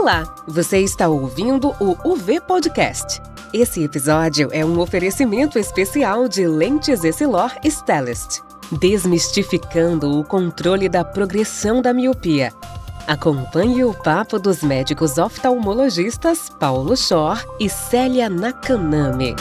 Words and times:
Olá, 0.00 0.34
você 0.48 0.78
está 0.78 1.10
ouvindo 1.10 1.74
o 1.78 1.94
UV 2.10 2.40
Podcast. 2.40 3.20
Esse 3.52 3.84
episódio 3.84 4.48
é 4.50 4.64
um 4.64 4.80
oferecimento 4.80 5.58
especial 5.58 6.26
de 6.26 6.46
lentes 6.46 7.04
Essilor 7.04 7.54
Stellest, 7.62 8.40
desmistificando 8.72 10.18
o 10.18 10.24
controle 10.24 10.88
da 10.88 11.04
progressão 11.04 11.82
da 11.82 11.92
miopia. 11.92 12.50
Acompanhe 13.06 13.84
o 13.84 13.92
papo 13.92 14.38
dos 14.38 14.62
médicos 14.62 15.18
oftalmologistas 15.18 16.48
Paulo 16.48 16.96
Schor 16.96 17.44
e 17.60 17.68
Célia 17.68 18.30
Nakanami. 18.30 19.36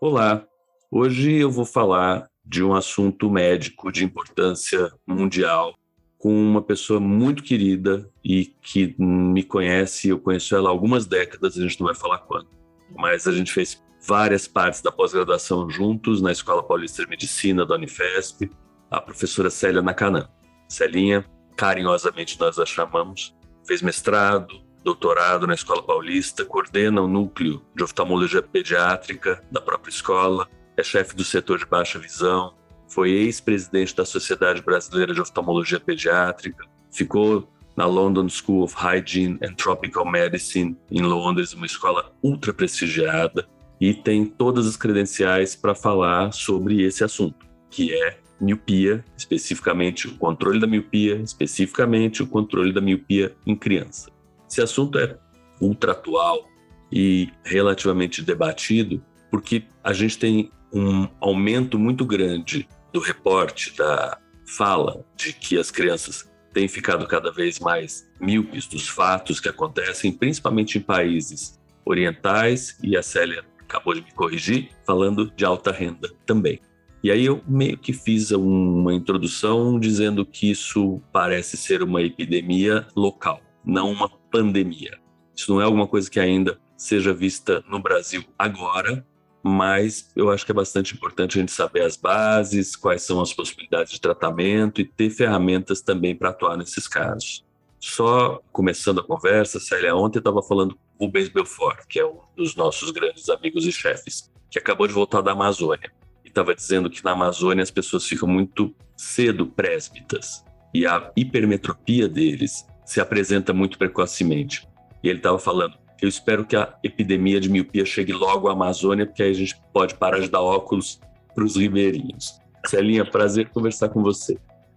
Olá, 0.00 0.42
hoje 0.90 1.34
eu 1.34 1.50
vou 1.50 1.66
falar 1.66 2.26
de 2.44 2.62
um 2.62 2.74
assunto 2.74 3.30
médico 3.30 3.90
de 3.90 4.04
importância 4.04 4.92
mundial 5.06 5.74
com 6.18 6.34
uma 6.34 6.62
pessoa 6.62 6.98
muito 6.98 7.42
querida 7.42 8.10
e 8.24 8.46
que 8.46 8.94
me 8.98 9.42
conhece, 9.42 10.08
eu 10.08 10.18
conheço 10.18 10.56
ela 10.56 10.68
há 10.68 10.72
algumas 10.72 11.06
décadas, 11.06 11.56
a 11.56 11.60
gente 11.60 11.78
não 11.78 11.86
vai 11.86 11.94
falar 11.94 12.18
quando, 12.18 12.48
mas 12.96 13.26
a 13.26 13.32
gente 13.32 13.52
fez 13.52 13.82
várias 14.06 14.48
partes 14.48 14.80
da 14.80 14.92
pós-graduação 14.92 15.68
juntos 15.68 16.22
na 16.22 16.32
Escola 16.32 16.62
Paulista 16.62 17.02
de 17.02 17.08
Medicina 17.08 17.66
da 17.66 17.74
Unifesp, 17.74 18.50
a 18.90 19.00
professora 19.00 19.50
Célia 19.50 19.82
Nakana. 19.82 20.30
Celinha, 20.68 21.24
carinhosamente 21.56 22.38
nós 22.40 22.58
a 22.58 22.66
chamamos, 22.66 23.34
fez 23.66 23.82
mestrado, 23.82 24.62
doutorado 24.82 25.46
na 25.46 25.54
Escola 25.54 25.82
Paulista, 25.82 26.44
coordena 26.44 27.00
o 27.02 27.08
núcleo 27.08 27.62
de 27.74 27.82
oftalmologia 27.82 28.42
pediátrica 28.42 29.42
da 29.50 29.60
própria 29.60 29.90
escola, 29.90 30.48
é 30.76 30.82
chefe 30.82 31.14
do 31.14 31.24
setor 31.24 31.58
de 31.58 31.66
baixa 31.66 31.98
visão, 31.98 32.54
foi 32.88 33.10
ex-presidente 33.10 33.94
da 33.94 34.04
Sociedade 34.04 34.62
Brasileira 34.62 35.14
de 35.14 35.20
Oftalmologia 35.20 35.80
Pediátrica, 35.80 36.66
ficou 36.90 37.48
na 37.76 37.86
London 37.86 38.28
School 38.28 38.62
of 38.62 38.74
Hygiene 38.76 39.38
and 39.42 39.54
Tropical 39.54 40.08
Medicine 40.08 40.76
em 40.90 41.02
Londres, 41.02 41.52
uma 41.52 41.66
escola 41.66 42.12
ultra 42.22 42.52
prestigiada, 42.52 43.48
e 43.80 43.92
tem 43.92 44.24
todas 44.24 44.66
as 44.66 44.76
credenciais 44.76 45.56
para 45.56 45.74
falar 45.74 46.32
sobre 46.32 46.82
esse 46.82 47.02
assunto, 47.02 47.44
que 47.68 47.92
é 47.92 48.18
miopia, 48.40 49.04
especificamente 49.16 50.06
o 50.06 50.16
controle 50.16 50.60
da 50.60 50.66
miopia, 50.66 51.16
especificamente 51.16 52.22
o 52.22 52.26
controle 52.26 52.72
da 52.72 52.80
miopia 52.80 53.34
em 53.46 53.56
criança. 53.56 54.10
Esse 54.48 54.62
assunto 54.62 54.98
é 54.98 55.18
ultra 55.60 55.92
atual 55.92 56.48
e 56.92 57.28
relativamente 57.42 58.22
debatido, 58.22 59.02
porque 59.30 59.64
a 59.82 59.92
gente 59.92 60.18
tem 60.18 60.50
um 60.74 61.08
aumento 61.20 61.78
muito 61.78 62.04
grande 62.04 62.68
do 62.92 63.00
reporte, 63.00 63.76
da 63.76 64.18
fala 64.46 65.04
de 65.16 65.32
que 65.32 65.56
as 65.56 65.70
crianças 65.70 66.28
têm 66.52 66.68
ficado 66.68 67.06
cada 67.06 67.32
vez 67.32 67.58
mais 67.58 68.10
míopes 68.20 68.66
dos 68.66 68.88
fatos 68.88 69.40
que 69.40 69.48
acontecem, 69.48 70.12
principalmente 70.12 70.78
em 70.78 70.80
países 70.80 71.58
orientais, 71.84 72.78
e 72.82 72.96
a 72.96 73.02
Célia 73.02 73.44
acabou 73.60 73.94
de 73.94 74.02
me 74.02 74.12
corrigir, 74.12 74.70
falando 74.86 75.30
de 75.34 75.44
alta 75.44 75.72
renda 75.72 76.10
também. 76.26 76.60
E 77.02 77.10
aí 77.10 77.26
eu 77.26 77.42
meio 77.46 77.76
que 77.76 77.92
fiz 77.92 78.30
uma 78.30 78.94
introdução 78.94 79.78
dizendo 79.78 80.24
que 80.24 80.50
isso 80.50 81.02
parece 81.12 81.56
ser 81.56 81.82
uma 81.82 82.00
epidemia 82.00 82.86
local, 82.96 83.42
não 83.64 83.92
uma 83.92 84.08
pandemia. 84.08 84.98
Isso 85.36 85.52
não 85.52 85.60
é 85.60 85.64
alguma 85.64 85.86
coisa 85.86 86.10
que 86.10 86.18
ainda 86.18 86.58
seja 86.76 87.12
vista 87.12 87.62
no 87.68 87.78
Brasil 87.78 88.24
agora, 88.38 89.04
mas 89.46 90.10
eu 90.16 90.30
acho 90.30 90.46
que 90.46 90.52
é 90.52 90.54
bastante 90.54 90.94
importante 90.94 91.36
a 91.36 91.40
gente 91.42 91.52
saber 91.52 91.82
as 91.82 91.96
bases, 91.96 92.74
quais 92.74 93.02
são 93.02 93.20
as 93.20 93.30
possibilidades 93.30 93.92
de 93.92 94.00
tratamento 94.00 94.80
e 94.80 94.86
ter 94.86 95.10
ferramentas 95.10 95.82
também 95.82 96.16
para 96.16 96.30
atuar 96.30 96.56
nesses 96.56 96.88
casos. 96.88 97.44
Só 97.78 98.40
começando 98.50 99.00
a 99.00 99.04
conversa, 99.04 99.60
Célia, 99.60 99.94
ontem 99.94 100.16
eu 100.16 100.20
estava 100.20 100.42
falando 100.42 100.74
com 100.74 101.04
o 101.04 101.06
Rubens 101.06 101.28
Belfort, 101.28 101.86
que 101.86 102.00
é 102.00 102.06
um 102.06 102.20
dos 102.34 102.56
nossos 102.56 102.90
grandes 102.90 103.28
amigos 103.28 103.66
e 103.66 103.72
chefes, 103.72 104.32
que 104.50 104.58
acabou 104.58 104.86
de 104.86 104.94
voltar 104.94 105.20
da 105.20 105.32
Amazônia. 105.32 105.92
E 106.24 106.28
estava 106.28 106.54
dizendo 106.54 106.88
que 106.88 107.04
na 107.04 107.10
Amazônia 107.10 107.62
as 107.62 107.70
pessoas 107.70 108.06
ficam 108.06 108.26
muito 108.26 108.74
cedo 108.96 109.46
présbitas 109.46 110.42
e 110.72 110.86
a 110.86 111.12
hipermetropia 111.14 112.08
deles 112.08 112.66
se 112.86 112.98
apresenta 112.98 113.52
muito 113.52 113.76
precocemente. 113.76 114.66
E 115.02 115.08
ele 115.10 115.18
estava 115.18 115.38
falando, 115.38 115.76
eu 116.04 116.08
espero 116.08 116.44
que 116.44 116.54
a 116.54 116.74
epidemia 116.82 117.40
de 117.40 117.48
miopia 117.48 117.84
chegue 117.84 118.12
logo 118.12 118.48
à 118.48 118.52
Amazônia, 118.52 119.06
porque 119.06 119.22
aí 119.22 119.30
a 119.30 119.34
gente 119.34 119.56
pode 119.72 119.94
parar 119.94 120.20
de 120.20 120.28
dar 120.28 120.42
óculos 120.42 121.00
para 121.34 121.42
os 121.42 121.56
ribeirinhos. 121.56 122.38
Celinha, 122.66 123.04
prazer 123.04 123.48
conversar 123.48 123.88
com 123.88 124.02
você. 124.02 124.36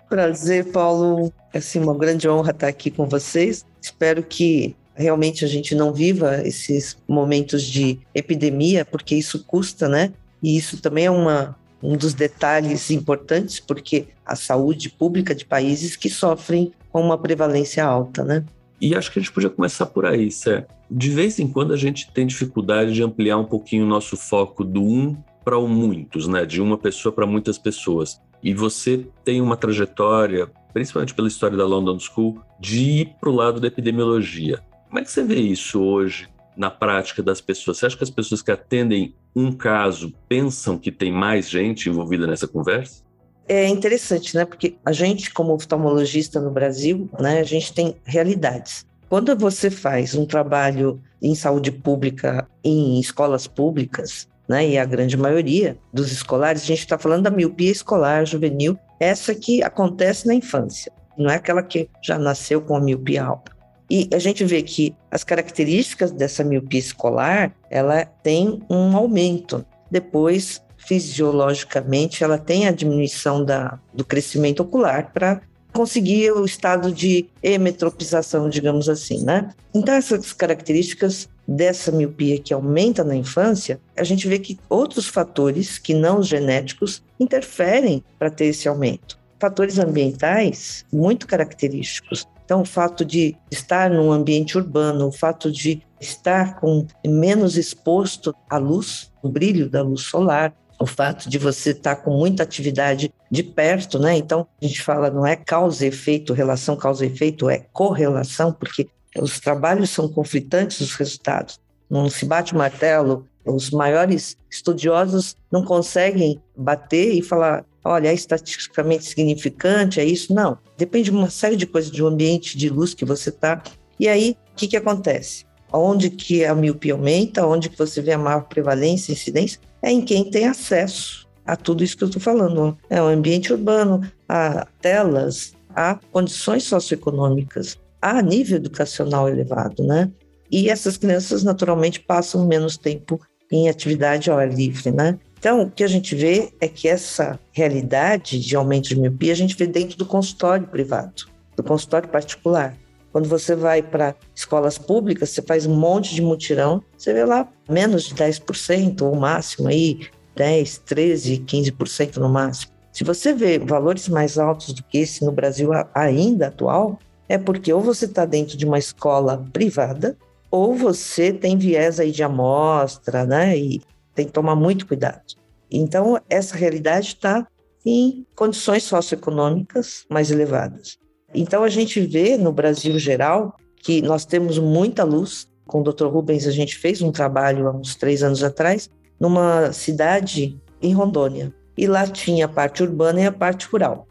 Prazer, 0.09 0.71
Paulo. 0.71 1.33
É 1.53 1.57
assim, 1.57 1.79
uma 1.79 1.95
grande 1.97 2.27
honra 2.29 2.51
estar 2.51 2.67
aqui 2.67 2.89
com 2.89 3.05
vocês. 3.05 3.65
Espero 3.81 4.23
que 4.23 4.75
realmente 4.95 5.43
a 5.43 5.47
gente 5.47 5.75
não 5.75 5.93
viva 5.93 6.41
esses 6.47 6.97
momentos 7.07 7.63
de 7.63 7.99
epidemia, 8.15 8.85
porque 8.85 9.13
isso 9.15 9.43
custa, 9.43 9.87
né? 9.89 10.13
E 10.41 10.57
isso 10.57 10.81
também 10.81 11.05
é 11.05 11.11
uma, 11.11 11.57
um 11.83 11.97
dos 11.97 12.13
detalhes 12.13 12.89
importantes, 12.89 13.59
porque 13.59 14.07
a 14.25 14.35
saúde 14.35 14.89
pública 14.89 15.35
de 15.35 15.45
países 15.45 15.95
que 15.95 16.09
sofrem 16.09 16.71
com 16.89 17.01
uma 17.01 17.17
prevalência 17.17 17.83
alta, 17.83 18.23
né? 18.23 18.45
E 18.79 18.95
acho 18.95 19.11
que 19.11 19.19
a 19.19 19.21
gente 19.21 19.31
podia 19.31 19.49
começar 19.49 19.87
por 19.87 20.05
aí, 20.05 20.31
Sé. 20.31 20.65
De 20.89 21.09
vez 21.09 21.37
em 21.39 21.47
quando 21.47 21.73
a 21.73 21.77
gente 21.77 22.11
tem 22.11 22.25
dificuldade 22.25 22.93
de 22.93 23.03
ampliar 23.03 23.37
um 23.37 23.45
pouquinho 23.45 23.85
o 23.85 23.89
nosso 23.89 24.15
foco 24.15 24.63
do 24.63 24.81
um 24.81 25.15
para 25.43 25.57
o 25.57 25.67
muitos, 25.67 26.27
né? 26.27 26.45
De 26.45 26.61
uma 26.61 26.77
pessoa 26.77 27.11
para 27.11 27.25
muitas 27.25 27.57
pessoas. 27.57 28.21
E 28.41 28.53
você 28.53 29.05
tem 29.23 29.41
uma 29.41 29.57
trajetória, 29.57 30.49
principalmente 30.73 31.13
pela 31.13 31.27
história 31.27 31.57
da 31.57 31.65
London 31.65 31.99
School, 31.99 32.41
de 32.59 32.79
ir 32.79 33.15
para 33.19 33.29
o 33.29 33.35
lado 33.35 33.59
da 33.59 33.67
epidemiologia. 33.67 34.61
Como 34.87 34.99
é 34.99 35.03
que 35.03 35.11
você 35.11 35.23
vê 35.23 35.39
isso 35.39 35.81
hoje 35.81 36.29
na 36.55 36.69
prática 36.69 37.21
das 37.21 37.41
pessoas? 37.41 37.77
Você 37.77 37.85
acha 37.85 37.97
que 37.97 38.03
as 38.03 38.09
pessoas 38.09 38.41
que 38.41 38.51
atendem 38.51 39.13
um 39.35 39.51
caso 39.51 40.13
pensam 40.27 40.77
que 40.77 40.91
tem 40.91 41.11
mais 41.11 41.49
gente 41.49 41.89
envolvida 41.89 42.25
nessa 42.25 42.47
conversa? 42.47 43.03
É 43.47 43.67
interessante, 43.67 44.35
né? 44.35 44.43
Porque 44.43 44.75
a 44.85 44.91
gente, 44.91 45.31
como 45.31 45.53
oftalmologista 45.53 46.41
no 46.41 46.51
Brasil, 46.51 47.09
né, 47.19 47.39
a 47.39 47.43
gente 47.43 47.73
tem 47.73 47.95
realidades. 48.03 48.85
Quando 49.09 49.37
você 49.37 49.69
faz 49.69 50.15
um 50.15 50.25
trabalho 50.25 51.01
em 51.21 51.33
saúde 51.33 51.71
pública 51.71 52.47
em 52.63 52.99
escolas 52.99 53.47
públicas, 53.47 54.27
né, 54.47 54.67
e 54.67 54.77
a 54.77 54.85
grande 54.85 55.15
maioria 55.15 55.77
dos 55.93 56.11
escolares, 56.11 56.63
a 56.63 56.65
gente 56.65 56.79
está 56.79 56.97
falando 56.97 57.23
da 57.23 57.29
miopia 57.29 57.71
escolar 57.71 58.25
juvenil, 58.25 58.77
essa 58.99 59.33
que 59.33 59.63
acontece 59.63 60.27
na 60.27 60.33
infância, 60.33 60.91
não 61.17 61.29
é 61.29 61.35
aquela 61.35 61.63
que 61.63 61.89
já 62.03 62.17
nasceu 62.17 62.61
com 62.61 62.75
a 62.75 62.81
miopia 62.81 63.23
alta. 63.23 63.55
E 63.89 64.09
a 64.13 64.19
gente 64.19 64.43
vê 64.43 64.61
que 64.61 64.93
as 65.09 65.23
características 65.23 66.11
dessa 66.11 66.43
miopia 66.43 66.79
escolar, 66.79 67.53
ela 67.69 68.03
tem 68.05 68.61
um 68.69 68.95
aumento. 68.97 69.65
Depois, 69.89 70.61
fisiologicamente, 70.77 72.21
ela 72.21 72.37
tem 72.37 72.67
a 72.67 72.71
diminuição 72.71 73.45
da, 73.45 73.79
do 73.93 74.03
crescimento 74.03 74.59
ocular 74.59 75.13
para 75.13 75.41
conseguir 75.73 76.31
o 76.31 76.45
estado 76.45 76.91
de 76.91 77.27
emetropização, 77.43 78.49
digamos 78.49 78.89
assim, 78.89 79.23
né? 79.23 79.49
Então, 79.73 79.93
essas 79.93 80.33
características 80.33 81.29
dessa 81.47 81.91
miopia 81.91 82.39
que 82.39 82.53
aumenta 82.53 83.03
na 83.03 83.15
infância, 83.15 83.79
a 83.95 84.03
gente 84.03 84.27
vê 84.27 84.39
que 84.39 84.59
outros 84.69 85.07
fatores, 85.07 85.77
que 85.77 85.93
não 85.93 86.19
os 86.19 86.27
genéticos, 86.27 87.03
interferem 87.19 88.03
para 88.19 88.29
ter 88.29 88.45
esse 88.45 88.67
aumento. 88.67 89.17
Fatores 89.39 89.77
ambientais 89.77 90.85
muito 90.91 91.27
característicos. 91.27 92.25
Então, 92.43 92.61
o 92.61 92.65
fato 92.65 93.05
de 93.05 93.35
estar 93.51 93.89
num 93.89 94.11
ambiente 94.11 94.57
urbano, 94.57 95.07
o 95.07 95.11
fato 95.11 95.51
de 95.51 95.81
estar 95.99 96.59
com 96.59 96.85
menos 97.05 97.57
exposto 97.57 98.33
à 98.49 98.57
luz, 98.57 99.11
o 99.21 99.29
brilho 99.29 99.69
da 99.69 99.81
luz 99.81 100.01
solar, 100.01 100.53
o 100.79 100.85
fato 100.85 101.29
de 101.29 101.37
você 101.37 101.71
estar 101.71 101.95
tá 101.95 102.01
com 102.01 102.11
muita 102.11 102.43
atividade 102.43 103.11
de 103.29 103.43
perto, 103.43 103.99
né? 103.99 104.15
Então, 104.17 104.47
a 104.61 104.65
gente 104.65 104.81
fala 104.81 105.09
não 105.09 105.25
é 105.25 105.35
causa 105.35 105.85
e 105.85 105.89
efeito, 105.89 106.33
relação 106.33 106.75
causa 106.75 107.05
e 107.05 107.09
efeito, 107.09 107.49
é 107.49 107.65
correlação, 107.73 108.53
porque 108.53 108.87
os 109.17 109.39
trabalhos 109.39 109.89
são 109.89 110.07
conflitantes, 110.07 110.79
os 110.79 110.93
resultados. 110.93 111.59
Não 111.89 112.09
se 112.09 112.25
bate 112.25 112.53
o 112.53 112.57
martelo, 112.57 113.27
os 113.45 113.71
maiores 113.71 114.37
estudiosos 114.51 115.35
não 115.51 115.63
conseguem 115.63 116.41
bater 116.55 117.13
e 117.13 117.21
falar, 117.21 117.65
olha, 117.83 118.09
é 118.09 118.13
estatisticamente 118.13 119.05
significante, 119.05 119.99
é 119.99 120.05
isso. 120.05 120.33
Não, 120.33 120.57
depende 120.77 121.09
de 121.09 121.17
uma 121.17 121.29
série 121.29 121.55
de 121.55 121.65
coisas, 121.65 121.91
de 121.91 122.03
um 122.03 122.07
ambiente 122.07 122.57
de 122.57 122.69
luz 122.69 122.93
que 122.93 123.05
você 123.05 123.29
está. 123.29 123.61
E 123.99 124.07
aí, 124.07 124.37
o 124.51 124.55
que, 124.55 124.67
que 124.67 124.77
acontece? 124.77 125.46
Onde 125.71 126.09
que 126.09 126.45
a 126.45 126.55
miopia 126.55 126.93
aumenta, 126.93 127.45
onde 127.45 127.69
que 127.69 127.77
você 127.77 128.01
vê 128.01 128.13
a 128.13 128.17
maior 128.17 128.41
prevalência, 128.43 129.11
incidência, 129.11 129.59
é 129.81 129.91
em 129.91 130.01
quem 130.01 130.29
tem 130.29 130.47
acesso 130.47 131.27
a 131.45 131.55
tudo 131.55 131.83
isso 131.83 131.97
que 131.97 132.03
eu 132.03 132.07
estou 132.07 132.21
falando. 132.21 132.77
É 132.89 133.01
o 133.01 133.07
ambiente 133.07 133.53
urbano, 133.53 134.01
a 134.27 134.67
telas, 134.81 135.53
a 135.75 135.99
condições 136.11 136.63
socioeconômicas, 136.63 137.77
a 138.01 138.21
nível 138.21 138.57
educacional 138.57 139.29
elevado, 139.29 139.83
né? 139.83 140.11
E 140.51 140.69
essas 140.69 140.97
crianças 140.97 141.43
naturalmente 141.43 141.99
passam 141.99 142.45
menos 142.45 142.77
tempo 142.77 143.19
em 143.51 143.69
atividade 143.69 144.29
ao 144.29 144.37
ar 144.37 144.53
livre, 144.53 144.91
né? 144.91 145.17
Então, 145.39 145.63
o 145.63 145.71
que 145.71 145.83
a 145.83 145.87
gente 145.87 146.15
vê 146.15 146.51
é 146.59 146.67
que 146.67 146.87
essa 146.87 147.39
realidade 147.51 148.39
de 148.39 148.55
aumento 148.55 148.89
de 148.89 148.99
miopia 148.99 149.31
a 149.31 149.35
gente 149.35 149.55
vê 149.55 149.67
dentro 149.67 149.97
do 149.97 150.05
consultório 150.05 150.67
privado, 150.67 151.25
do 151.55 151.63
consultório 151.63 152.09
particular. 152.09 152.75
Quando 153.11 153.27
você 153.27 153.55
vai 153.55 153.81
para 153.81 154.15
escolas 154.35 154.77
públicas, 154.77 155.29
você 155.29 155.41
faz 155.41 155.65
um 155.65 155.75
monte 155.75 156.13
de 156.13 156.21
mutirão, 156.21 156.83
você 156.97 157.13
vê 157.13 157.25
lá 157.25 157.47
menos 157.69 158.03
de 158.03 158.15
10%, 158.15 159.01
ou 159.01 159.15
máximo 159.15 159.67
aí 159.67 159.99
10, 160.35 160.79
13, 160.79 161.39
15% 161.39 162.17
no 162.17 162.29
máximo. 162.29 162.71
Se 162.91 163.03
você 163.03 163.33
vê 163.33 163.59
valores 163.59 164.07
mais 164.09 164.37
altos 164.37 164.73
do 164.73 164.83
que 164.83 164.99
esse 164.99 165.23
no 165.23 165.31
Brasil 165.31 165.69
ainda 165.93 166.47
atual, 166.47 166.99
é 167.29 167.37
porque 167.37 167.71
ou 167.71 167.81
você 167.81 168.05
está 168.05 168.25
dentro 168.25 168.57
de 168.57 168.65
uma 168.65 168.79
escola 168.79 169.45
privada, 169.51 170.17
ou 170.49 170.73
você 170.75 171.33
tem 171.33 171.57
viés 171.57 171.99
aí 171.99 172.11
de 172.11 172.23
amostra, 172.23 173.25
né? 173.25 173.57
E 173.57 173.81
tem 174.15 174.25
que 174.25 174.31
tomar 174.31 174.55
muito 174.55 174.87
cuidado. 174.87 175.21
Então, 175.69 176.19
essa 176.29 176.55
realidade 176.55 177.07
está 177.07 177.45
em 177.85 178.25
condições 178.35 178.83
socioeconômicas 178.83 180.05
mais 180.09 180.31
elevadas. 180.31 180.97
Então, 181.33 181.63
a 181.63 181.69
gente 181.69 181.99
vê 181.99 182.37
no 182.37 182.51
Brasil 182.51 182.97
geral 182.97 183.55
que 183.77 184.01
nós 184.01 184.25
temos 184.25 184.57
muita 184.57 185.03
luz. 185.03 185.47
Com 185.65 185.81
o 185.81 185.83
Dr. 185.83 186.05
Rubens, 186.05 186.47
a 186.47 186.51
gente 186.51 186.77
fez 186.77 187.01
um 187.01 187.11
trabalho 187.11 187.67
há 187.67 187.71
uns 187.71 187.95
três 187.95 188.23
anos 188.23 188.43
atrás, 188.43 188.89
numa 189.19 189.71
cidade 189.73 190.57
em 190.81 190.93
Rondônia. 190.93 191.53
E 191.77 191.85
lá 191.85 192.07
tinha 192.07 192.45
a 192.45 192.49
parte 192.49 192.81
urbana 192.81 193.21
e 193.21 193.25
a 193.25 193.31
parte 193.31 193.67
rural. 193.67 194.07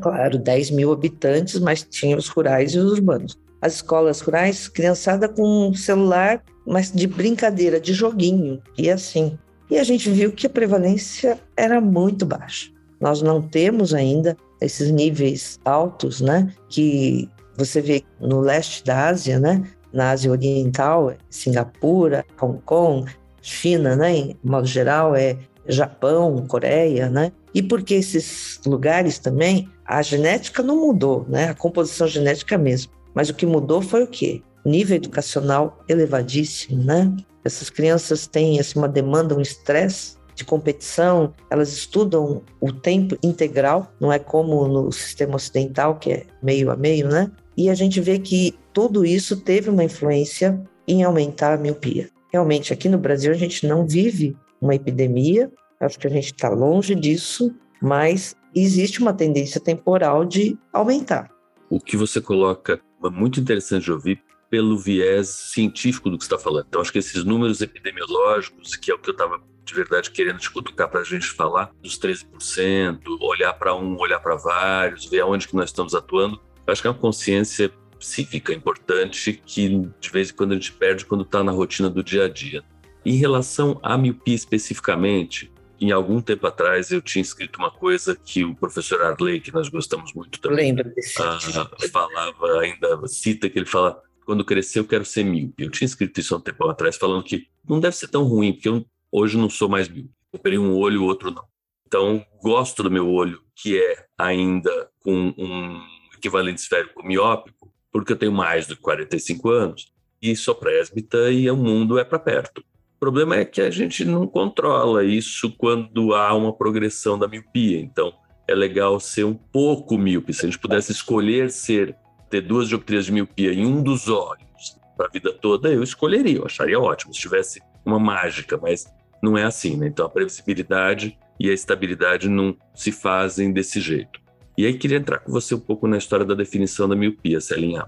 Claro, 0.00 0.38
10 0.38 0.70
mil 0.70 0.92
habitantes, 0.92 1.58
mas 1.58 1.82
tinha 1.82 2.16
os 2.16 2.28
rurais 2.28 2.72
e 2.72 2.78
os 2.78 2.92
urbanos. 2.92 3.36
As 3.60 3.74
escolas 3.74 4.20
rurais, 4.20 4.68
criançada 4.68 5.28
com 5.28 5.74
celular, 5.74 6.42
mas 6.66 6.90
de 6.90 7.06
brincadeira, 7.06 7.78
de 7.78 7.92
joguinho, 7.92 8.62
e 8.78 8.88
assim. 8.88 9.38
E 9.70 9.78
a 9.78 9.84
gente 9.84 10.08
viu 10.10 10.32
que 10.32 10.46
a 10.46 10.50
prevalência 10.50 11.38
era 11.56 11.80
muito 11.80 12.24
baixa. 12.24 12.70
Nós 13.00 13.20
não 13.20 13.42
temos 13.42 13.92
ainda 13.92 14.36
esses 14.60 14.90
níveis 14.90 15.58
altos, 15.64 16.20
né? 16.20 16.52
Que 16.68 17.28
você 17.56 17.80
vê 17.80 18.02
no 18.20 18.40
leste 18.40 18.84
da 18.84 19.08
Ásia, 19.08 19.38
né? 19.38 19.62
Na 19.92 20.10
Ásia 20.10 20.30
Oriental, 20.30 21.14
Singapura, 21.28 22.24
Hong 22.40 22.60
Kong, 22.64 23.10
China, 23.42 23.96
né? 23.96 24.16
Em 24.16 24.36
modo 24.42 24.66
geral, 24.66 25.14
é 25.14 25.36
Japão, 25.66 26.44
Coreia, 26.46 27.08
né? 27.08 27.32
E 27.54 27.62
porque 27.62 27.94
esses 27.94 28.60
lugares 28.64 29.18
também, 29.18 29.68
a 29.84 30.02
genética 30.02 30.62
não 30.62 30.76
mudou, 30.76 31.26
né? 31.28 31.48
A 31.48 31.54
composição 31.54 32.06
genética 32.06 32.56
mesmo. 32.56 32.92
Mas 33.14 33.28
o 33.28 33.34
que 33.34 33.46
mudou 33.46 33.82
foi 33.82 34.04
o 34.04 34.06
quê? 34.06 34.42
Nível 34.64 34.96
educacional 34.96 35.80
elevadíssimo, 35.88 36.82
né? 36.82 37.12
Essas 37.44 37.70
crianças 37.70 38.26
têm 38.26 38.60
assim, 38.60 38.78
uma 38.78 38.88
demanda, 38.88 39.34
um 39.34 39.40
estresse 39.40 40.19
de 40.40 40.44
competição, 40.44 41.34
elas 41.50 41.70
estudam 41.72 42.42
o 42.60 42.72
tempo 42.72 43.16
integral, 43.22 43.92
não 44.00 44.10
é 44.10 44.18
como 44.18 44.66
no 44.66 44.90
sistema 44.90 45.36
ocidental, 45.36 45.98
que 45.98 46.12
é 46.12 46.26
meio 46.42 46.70
a 46.70 46.76
meio, 46.76 47.08
né? 47.08 47.30
E 47.56 47.68
a 47.68 47.74
gente 47.74 48.00
vê 48.00 48.18
que 48.18 48.58
tudo 48.72 49.04
isso 49.04 49.36
teve 49.42 49.68
uma 49.68 49.84
influência 49.84 50.58
em 50.88 51.04
aumentar 51.04 51.52
a 51.52 51.58
miopia. 51.58 52.08
Realmente, 52.32 52.72
aqui 52.72 52.88
no 52.88 52.96
Brasil, 52.96 53.30
a 53.32 53.36
gente 53.36 53.66
não 53.66 53.86
vive 53.86 54.34
uma 54.60 54.74
epidemia, 54.74 55.52
acho 55.78 55.98
que 55.98 56.06
a 56.06 56.10
gente 56.10 56.32
está 56.32 56.48
longe 56.48 56.94
disso, 56.94 57.54
mas 57.82 58.34
existe 58.54 59.00
uma 59.00 59.12
tendência 59.12 59.60
temporal 59.60 60.24
de 60.24 60.56
aumentar. 60.72 61.30
O 61.68 61.78
que 61.78 61.98
você 61.98 62.18
coloca 62.20 62.80
é 63.04 63.10
muito 63.10 63.38
interessante 63.40 63.84
de 63.84 63.92
ouvir 63.92 64.22
pelo 64.48 64.76
viés 64.76 65.28
científico 65.28 66.10
do 66.10 66.16
que 66.18 66.24
está 66.24 66.38
falando. 66.38 66.66
Então, 66.68 66.80
acho 66.80 66.92
que 66.92 66.98
esses 66.98 67.24
números 67.24 67.60
epidemiológicos, 67.60 68.74
que 68.74 68.90
é 68.90 68.94
o 68.94 68.98
que 68.98 69.10
eu 69.10 69.12
estava 69.12 69.40
de 69.70 69.76
verdade 69.76 70.10
querendo 70.10 70.38
te 70.38 70.50
cutucar 70.50 70.88
para 70.88 71.00
a 71.00 71.04
gente 71.04 71.26
falar, 71.26 71.70
dos 71.80 71.98
13%, 71.98 73.00
olhar 73.20 73.52
para 73.54 73.74
um, 73.74 73.96
olhar 73.98 74.18
para 74.18 74.34
vários, 74.34 75.06
ver 75.06 75.20
aonde 75.20 75.46
que 75.46 75.54
nós 75.54 75.70
estamos 75.70 75.94
atuando, 75.94 76.40
acho 76.66 76.82
que 76.82 76.88
é 76.88 76.90
uma 76.90 76.98
consciência 76.98 77.72
cívica 78.00 78.52
importante 78.52 79.40
que 79.44 79.88
de 80.00 80.10
vez 80.10 80.30
em 80.30 80.34
quando 80.34 80.52
a 80.52 80.54
gente 80.54 80.72
perde 80.72 81.04
quando 81.04 81.22
está 81.22 81.44
na 81.44 81.52
rotina 81.52 81.88
do 81.88 82.02
dia 82.02 82.24
a 82.24 82.28
dia. 82.28 82.64
Em 83.04 83.14
relação 83.14 83.78
à 83.82 83.96
miopia 83.96 84.34
especificamente, 84.34 85.52
em 85.80 85.92
algum 85.92 86.20
tempo 86.20 86.46
atrás 86.46 86.90
eu 86.90 87.00
tinha 87.00 87.22
escrito 87.22 87.58
uma 87.58 87.70
coisa 87.70 88.16
que 88.16 88.44
o 88.44 88.54
professor 88.54 89.00
Arley, 89.02 89.40
que 89.40 89.52
nós 89.52 89.68
gostamos 89.68 90.12
muito 90.12 90.40
também, 90.40 90.74
uh, 90.74 91.90
falava 91.90 92.60
ainda, 92.60 93.06
cita 93.06 93.48
que 93.48 93.58
ele 93.58 93.66
fala, 93.66 94.02
quando 94.26 94.44
crescer 94.44 94.80
eu 94.80 94.84
quero 94.84 95.04
ser 95.04 95.24
míope. 95.24 95.64
Eu 95.64 95.70
tinha 95.70 95.86
escrito 95.86 96.18
isso 96.20 96.34
há 96.34 96.38
um 96.38 96.40
tempo 96.40 96.68
atrás, 96.68 96.96
falando 96.96 97.22
que 97.22 97.46
não 97.68 97.80
deve 97.80 97.96
ser 97.96 98.08
tão 98.08 98.24
ruim, 98.24 98.52
porque 98.52 98.68
eu 98.68 98.84
hoje 99.10 99.36
não 99.36 99.50
sou 99.50 99.68
mais 99.68 99.88
míope. 99.88 100.10
Operei 100.32 100.58
um 100.58 100.76
olho, 100.76 101.02
o 101.02 101.06
outro 101.06 101.30
não. 101.30 101.44
Então, 101.86 102.24
gosto 102.40 102.82
do 102.82 102.90
meu 102.90 103.10
olho, 103.10 103.40
que 103.54 103.76
é 103.76 104.06
ainda 104.16 104.88
com 105.00 105.34
um 105.36 105.80
equivalente 106.16 106.60
esférico 106.60 107.04
miópico, 107.04 107.72
porque 107.90 108.12
eu 108.12 108.16
tenho 108.16 108.32
mais 108.32 108.66
de 108.66 108.76
45 108.76 109.50
anos 109.50 109.92
e 110.22 110.36
sou 110.36 110.54
presbita 110.54 111.30
e 111.30 111.50
o 111.50 111.56
mundo 111.56 111.98
é 111.98 112.04
para 112.04 112.18
perto. 112.18 112.60
O 112.60 113.00
problema 113.00 113.36
é 113.36 113.44
que 113.44 113.60
a 113.60 113.70
gente 113.70 114.04
não 114.04 114.26
controla 114.26 115.02
isso 115.02 115.50
quando 115.56 116.14
há 116.14 116.34
uma 116.34 116.52
progressão 116.52 117.18
da 117.18 117.26
miopia. 117.26 117.80
Então, 117.80 118.12
é 118.46 118.54
legal 118.54 119.00
ser 119.00 119.24
um 119.24 119.34
pouco 119.34 119.96
míope. 119.96 120.34
Se 120.34 120.44
a 120.44 120.48
gente 120.48 120.58
pudesse 120.58 120.92
escolher 120.92 121.50
ser 121.50 121.96
ter 122.28 122.42
duas 122.42 122.68
dioptrias 122.68 123.06
de 123.06 123.12
miopia 123.12 123.52
em 123.52 123.66
um 123.66 123.82
dos 123.82 124.08
olhos 124.08 124.76
para 124.96 125.06
a 125.06 125.10
vida 125.10 125.32
toda, 125.32 125.68
eu 125.72 125.82
escolheria, 125.82 126.38
eu 126.38 126.46
acharia 126.46 126.78
ótimo 126.78 127.12
se 127.12 127.20
tivesse 127.20 127.60
uma 127.84 127.98
mágica, 127.98 128.56
mas 128.56 128.84
não 129.22 129.36
é 129.36 129.44
assim, 129.44 129.76
né? 129.76 129.86
Então 129.86 130.06
a 130.06 130.10
previsibilidade 130.10 131.18
e 131.38 131.48
a 131.48 131.52
estabilidade 131.52 132.28
não 132.28 132.56
se 132.74 132.92
fazem 132.92 133.52
desse 133.52 133.80
jeito. 133.80 134.20
E 134.56 134.66
aí 134.66 134.76
queria 134.76 134.98
entrar 134.98 135.18
com 135.20 135.32
você 135.32 135.54
um 135.54 135.60
pouco 135.60 135.86
na 135.86 135.96
história 135.96 136.24
da 136.24 136.34
definição 136.34 136.88
da 136.88 136.94
miopia, 136.94 137.40
Celinha. 137.40 137.86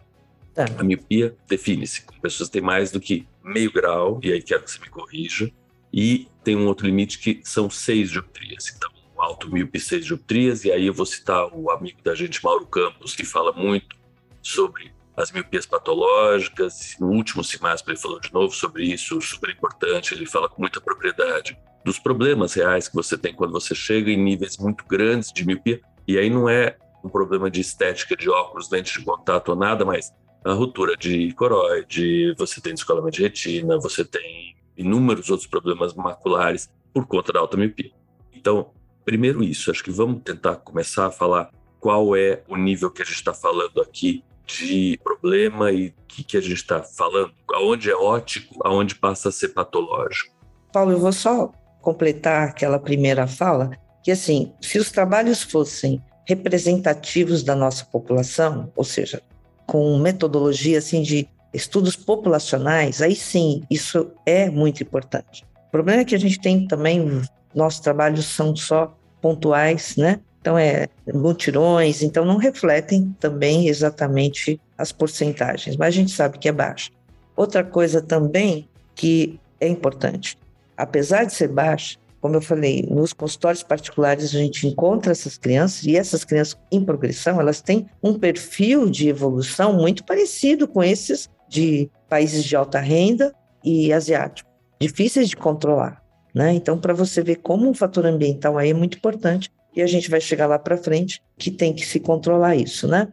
Tá. 0.54 0.66
A 0.78 0.84
miopia 0.84 1.34
define-se 1.48 2.04
pessoas 2.20 2.48
têm 2.48 2.62
mais 2.62 2.90
do 2.90 3.00
que 3.00 3.26
meio 3.42 3.72
grau, 3.72 4.20
e 4.22 4.32
aí 4.32 4.40
quero 4.40 4.62
que 4.62 4.70
você 4.70 4.78
me 4.78 4.88
corrija, 4.88 5.50
e 5.92 6.28
tem 6.44 6.56
um 6.56 6.66
outro 6.66 6.86
limite 6.86 7.18
que 7.18 7.40
são 7.42 7.68
seis 7.68 8.10
dioptrias. 8.10 8.72
Então, 8.74 8.90
alto 9.18 9.52
míope, 9.52 9.78
seis 9.80 10.06
dioptrias, 10.06 10.64
e 10.64 10.72
aí 10.72 10.86
eu 10.86 10.94
vou 10.94 11.06
citar 11.06 11.46
o 11.52 11.70
amigo 11.70 11.98
da 12.02 12.14
gente, 12.14 12.42
Mauro 12.42 12.66
Campos, 12.66 13.14
que 13.14 13.24
fala 13.24 13.52
muito 13.52 13.96
sobre 14.40 14.92
as 15.16 15.30
miopias 15.30 15.66
patológicas. 15.66 16.96
No 16.98 17.08
último 17.08 17.44
CIMASP 17.44 17.88
ele 17.88 17.98
falou 17.98 18.20
de 18.20 18.32
novo 18.32 18.54
sobre 18.54 18.84
isso, 18.84 19.20
super 19.20 19.50
importante, 19.50 20.14
ele 20.14 20.26
fala 20.26 20.48
com 20.48 20.60
muita 20.60 20.80
propriedade 20.80 21.58
dos 21.84 21.98
problemas 21.98 22.54
reais 22.54 22.88
que 22.88 22.94
você 22.94 23.18
tem 23.18 23.34
quando 23.34 23.52
você 23.52 23.74
chega 23.74 24.10
em 24.10 24.16
níveis 24.16 24.56
muito 24.56 24.84
grandes 24.86 25.32
de 25.32 25.44
miopia, 25.44 25.80
e 26.06 26.16
aí 26.16 26.30
não 26.30 26.48
é 26.48 26.76
um 27.04 27.08
problema 27.08 27.50
de 27.50 27.60
estética 27.60 28.16
de 28.16 28.30
óculos, 28.30 28.70
lentes 28.70 28.92
de 28.92 29.04
contato 29.04 29.48
ou 29.48 29.56
nada, 29.56 29.84
mas 29.84 30.12
a 30.44 30.52
ruptura 30.52 30.96
de 30.96 31.32
coroide, 31.32 32.34
você 32.36 32.60
tem 32.60 32.74
descolamento 32.74 33.16
de 33.16 33.22
retina, 33.22 33.78
você 33.78 34.04
tem 34.04 34.56
inúmeros 34.76 35.30
outros 35.30 35.48
problemas 35.48 35.94
maculares 35.94 36.70
por 36.92 37.06
conta 37.06 37.32
da 37.32 37.40
alta 37.40 37.56
miopia. 37.56 37.90
Então, 38.32 38.70
primeiro 39.04 39.42
isso, 39.42 39.70
acho 39.70 39.82
que 39.82 39.90
vamos 39.90 40.22
tentar 40.22 40.56
começar 40.56 41.06
a 41.06 41.10
falar 41.10 41.50
qual 41.80 42.14
é 42.14 42.42
o 42.48 42.56
nível 42.56 42.90
que 42.90 43.02
a 43.02 43.04
gente 43.04 43.16
está 43.16 43.34
falando 43.34 43.80
aqui 43.80 44.24
de 44.52 44.98
problema 45.02 45.70
e 45.70 45.88
o 45.88 45.94
que, 46.06 46.24
que 46.24 46.36
a 46.36 46.40
gente 46.40 46.54
está 46.54 46.82
falando, 46.82 47.32
aonde 47.52 47.90
é 47.90 47.94
ótico, 47.94 48.56
aonde 48.64 48.94
passa 48.94 49.28
a 49.28 49.32
ser 49.32 49.48
patológico. 49.48 50.34
Paulo, 50.72 50.92
eu 50.92 50.98
vou 50.98 51.12
só 51.12 51.52
completar 51.80 52.48
aquela 52.48 52.78
primeira 52.78 53.26
fala, 53.26 53.70
que 54.02 54.10
assim, 54.10 54.52
se 54.60 54.78
os 54.78 54.90
trabalhos 54.90 55.42
fossem 55.42 56.02
representativos 56.26 57.42
da 57.42 57.54
nossa 57.54 57.84
população, 57.84 58.72
ou 58.76 58.84
seja, 58.84 59.22
com 59.66 59.98
metodologia 59.98 60.78
assim 60.78 61.02
de 61.02 61.28
estudos 61.52 61.96
populacionais, 61.96 63.02
aí 63.02 63.14
sim, 63.14 63.62
isso 63.70 64.10
é 64.24 64.48
muito 64.48 64.82
importante. 64.82 65.44
O 65.68 65.70
problema 65.70 66.02
é 66.02 66.04
que 66.04 66.14
a 66.14 66.18
gente 66.18 66.40
tem 66.40 66.66
também, 66.66 67.22
nossos 67.54 67.80
trabalhos 67.80 68.26
são 68.26 68.54
só 68.56 68.96
pontuais, 69.20 69.96
né? 69.96 70.20
Então, 70.42 70.58
é 70.58 70.88
mutirões, 71.14 72.02
então 72.02 72.24
não 72.24 72.36
refletem 72.36 73.14
também 73.20 73.68
exatamente 73.68 74.60
as 74.76 74.90
porcentagens, 74.90 75.76
mas 75.76 75.86
a 75.86 75.90
gente 75.96 76.10
sabe 76.10 76.36
que 76.36 76.48
é 76.48 76.52
baixa. 76.52 76.90
Outra 77.36 77.62
coisa 77.62 78.02
também 78.02 78.68
que 78.96 79.38
é 79.60 79.68
importante, 79.68 80.36
apesar 80.76 81.24
de 81.24 81.32
ser 81.32 81.46
baixa, 81.46 81.96
como 82.20 82.34
eu 82.34 82.42
falei, 82.42 82.84
nos 82.90 83.12
consultórios 83.12 83.62
particulares 83.62 84.34
a 84.34 84.38
gente 84.38 84.66
encontra 84.66 85.12
essas 85.12 85.38
crianças 85.38 85.84
e 85.84 85.96
essas 85.96 86.24
crianças 86.24 86.58
em 86.72 86.84
progressão, 86.84 87.40
elas 87.40 87.60
têm 87.60 87.86
um 88.02 88.18
perfil 88.18 88.90
de 88.90 89.08
evolução 89.08 89.72
muito 89.74 90.04
parecido 90.04 90.66
com 90.66 90.82
esses 90.82 91.30
de 91.48 91.88
países 92.08 92.42
de 92.42 92.56
alta 92.56 92.80
renda 92.80 93.32
e 93.62 93.92
asiáticos, 93.92 94.52
difíceis 94.80 95.28
de 95.28 95.36
controlar. 95.36 96.02
Né? 96.34 96.52
Então, 96.52 96.78
para 96.78 96.94
você 96.94 97.22
ver 97.22 97.36
como 97.36 97.68
um 97.68 97.74
fator 97.74 98.06
ambiental 98.06 98.58
aí 98.58 98.70
é 98.70 98.74
muito 98.74 98.98
importante, 98.98 99.50
e 99.74 99.82
a 99.82 99.86
gente 99.86 100.10
vai 100.10 100.20
chegar 100.20 100.46
lá 100.46 100.58
para 100.58 100.76
frente 100.76 101.22
que 101.38 101.50
tem 101.50 101.74
que 101.74 101.86
se 101.86 102.00
controlar 102.00 102.56
isso, 102.56 102.86
né? 102.86 103.08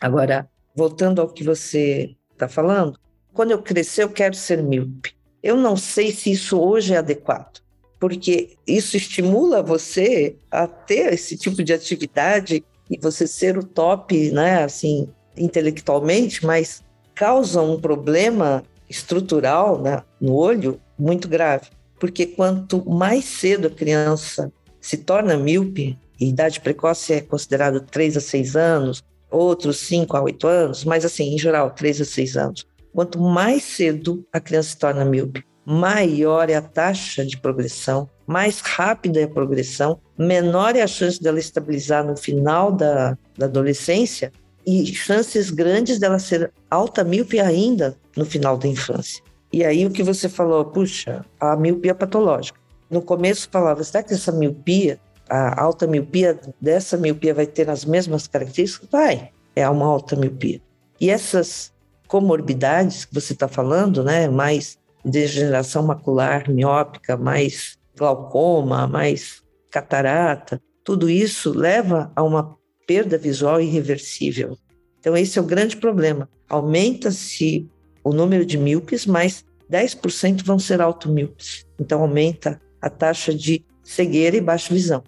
Agora, 0.00 0.48
voltando 0.74 1.20
ao 1.20 1.28
que 1.28 1.44
você 1.44 2.14
está 2.32 2.48
falando, 2.48 2.98
quando 3.32 3.50
eu 3.50 3.62
crescer 3.62 4.02
eu 4.02 4.10
quero 4.10 4.34
ser 4.34 4.62
míope. 4.62 5.14
Eu 5.42 5.56
não 5.56 5.76
sei 5.76 6.12
se 6.12 6.30
isso 6.30 6.60
hoje 6.60 6.94
é 6.94 6.98
adequado 6.98 7.60
porque 8.00 8.56
isso 8.66 8.96
estimula 8.96 9.62
você 9.62 10.34
a 10.50 10.66
ter 10.66 11.12
esse 11.12 11.36
tipo 11.36 11.62
de 11.62 11.74
atividade 11.74 12.64
e 12.90 12.98
você 12.98 13.26
ser 13.26 13.58
o 13.58 13.62
top, 13.62 14.32
né, 14.32 14.64
assim, 14.64 15.06
intelectualmente, 15.36 16.44
mas 16.44 16.82
causa 17.14 17.60
um 17.60 17.78
problema 17.78 18.64
estrutural 18.88 19.80
né, 19.80 20.02
no 20.18 20.34
olho 20.34 20.80
muito 20.98 21.28
grave. 21.28 21.68
Porque 22.00 22.24
quanto 22.24 22.88
mais 22.90 23.26
cedo 23.26 23.66
a 23.68 23.70
criança 23.70 24.50
se 24.80 24.96
torna 24.98 25.36
míope, 25.36 25.98
e 26.20 26.28
idade 26.28 26.60
precoce 26.60 27.14
é 27.14 27.20
considerado 27.20 27.80
3 27.80 28.16
a 28.16 28.20
6 28.20 28.56
anos, 28.56 29.02
outros 29.30 29.78
5 29.78 30.16
a 30.16 30.22
8 30.22 30.46
anos, 30.46 30.84
mas 30.84 31.04
assim, 31.04 31.34
em 31.34 31.38
geral, 31.38 31.70
3 31.70 32.02
a 32.02 32.04
6 32.04 32.36
anos. 32.36 32.66
Quanto 32.92 33.20
mais 33.20 33.62
cedo 33.62 34.24
a 34.32 34.40
criança 34.40 34.70
se 34.70 34.78
torna 34.78 35.04
míope, 35.04 35.44
maior 35.64 36.50
é 36.50 36.54
a 36.54 36.62
taxa 36.62 37.24
de 37.24 37.38
progressão, 37.38 38.08
mais 38.26 38.60
rápida 38.60 39.20
é 39.20 39.24
a 39.24 39.28
progressão, 39.28 40.00
menor 40.18 40.76
é 40.76 40.82
a 40.82 40.86
chance 40.86 41.22
dela 41.22 41.38
estabilizar 41.38 42.04
no 42.04 42.16
final 42.16 42.72
da, 42.72 43.16
da 43.38 43.46
adolescência 43.46 44.32
e 44.66 44.86
chances 44.86 45.50
grandes 45.50 45.98
dela 45.98 46.18
ser 46.18 46.52
alta 46.70 47.02
míope 47.04 47.40
ainda 47.40 47.96
no 48.16 48.24
final 48.24 48.56
da 48.56 48.68
infância. 48.68 49.22
E 49.52 49.64
aí 49.64 49.84
o 49.84 49.90
que 49.90 50.02
você 50.02 50.28
falou, 50.28 50.64
puxa, 50.64 51.24
a 51.40 51.56
miopia 51.56 51.94
patológica. 51.94 52.59
No 52.90 53.00
começo 53.00 53.48
falava, 53.50 53.84
será 53.84 54.02
que 54.02 54.14
essa 54.14 54.32
miopia, 54.32 54.98
a 55.28 55.62
alta 55.62 55.86
miopia 55.86 56.38
dessa 56.60 56.96
miopia 56.96 57.32
vai 57.32 57.46
ter 57.46 57.70
as 57.70 57.84
mesmas 57.84 58.26
características? 58.26 58.88
Vai, 58.90 59.30
é 59.54 59.68
uma 59.68 59.86
alta 59.86 60.16
miopia. 60.16 60.60
E 61.00 61.08
essas 61.08 61.72
comorbidades 62.08 63.04
que 63.04 63.14
você 63.14 63.32
está 63.32 63.46
falando, 63.46 64.02
né, 64.02 64.28
mais 64.28 64.78
degeneração 65.04 65.84
macular 65.84 66.50
miópica, 66.50 67.16
mais 67.16 67.78
glaucoma, 67.96 68.86
mais 68.86 69.42
catarata, 69.70 70.60
tudo 70.84 71.08
isso 71.08 71.56
leva 71.56 72.10
a 72.16 72.22
uma 72.22 72.56
perda 72.86 73.16
visual 73.16 73.60
irreversível. 73.60 74.58
Então, 74.98 75.16
esse 75.16 75.38
é 75.38 75.42
o 75.42 75.46
grande 75.46 75.76
problema. 75.76 76.28
Aumenta-se 76.48 77.68
o 78.02 78.12
número 78.12 78.44
de 78.44 78.58
míopes, 78.58 79.06
mas 79.06 79.44
10% 79.70 80.44
vão 80.44 80.58
ser 80.58 80.80
automíopes. 80.80 81.64
Então, 81.78 82.02
aumenta 82.02 82.60
a 82.80 82.88
taxa 82.90 83.34
de 83.34 83.64
cegueira 83.82 84.36
e 84.36 84.40
baixa 84.40 84.72
visão. 84.72 85.02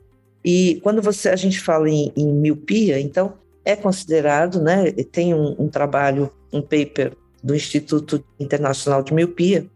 E 0.44 0.80
quando 0.82 1.00
você, 1.00 1.28
a 1.28 1.36
gente 1.36 1.60
fala 1.60 1.88
em, 1.88 2.12
em 2.16 2.26
miopia, 2.32 3.00
então, 3.00 3.34
é 3.64 3.76
considerado, 3.76 4.60
né, 4.60 4.90
tem 4.90 5.32
um, 5.34 5.54
um 5.58 5.68
trabalho, 5.68 6.32
um 6.52 6.60
paper 6.60 7.12
do 7.42 7.54
Instituto 7.54 8.24
Internacional 8.38 9.02
de 9.02 9.14
Miopia, 9.14 9.66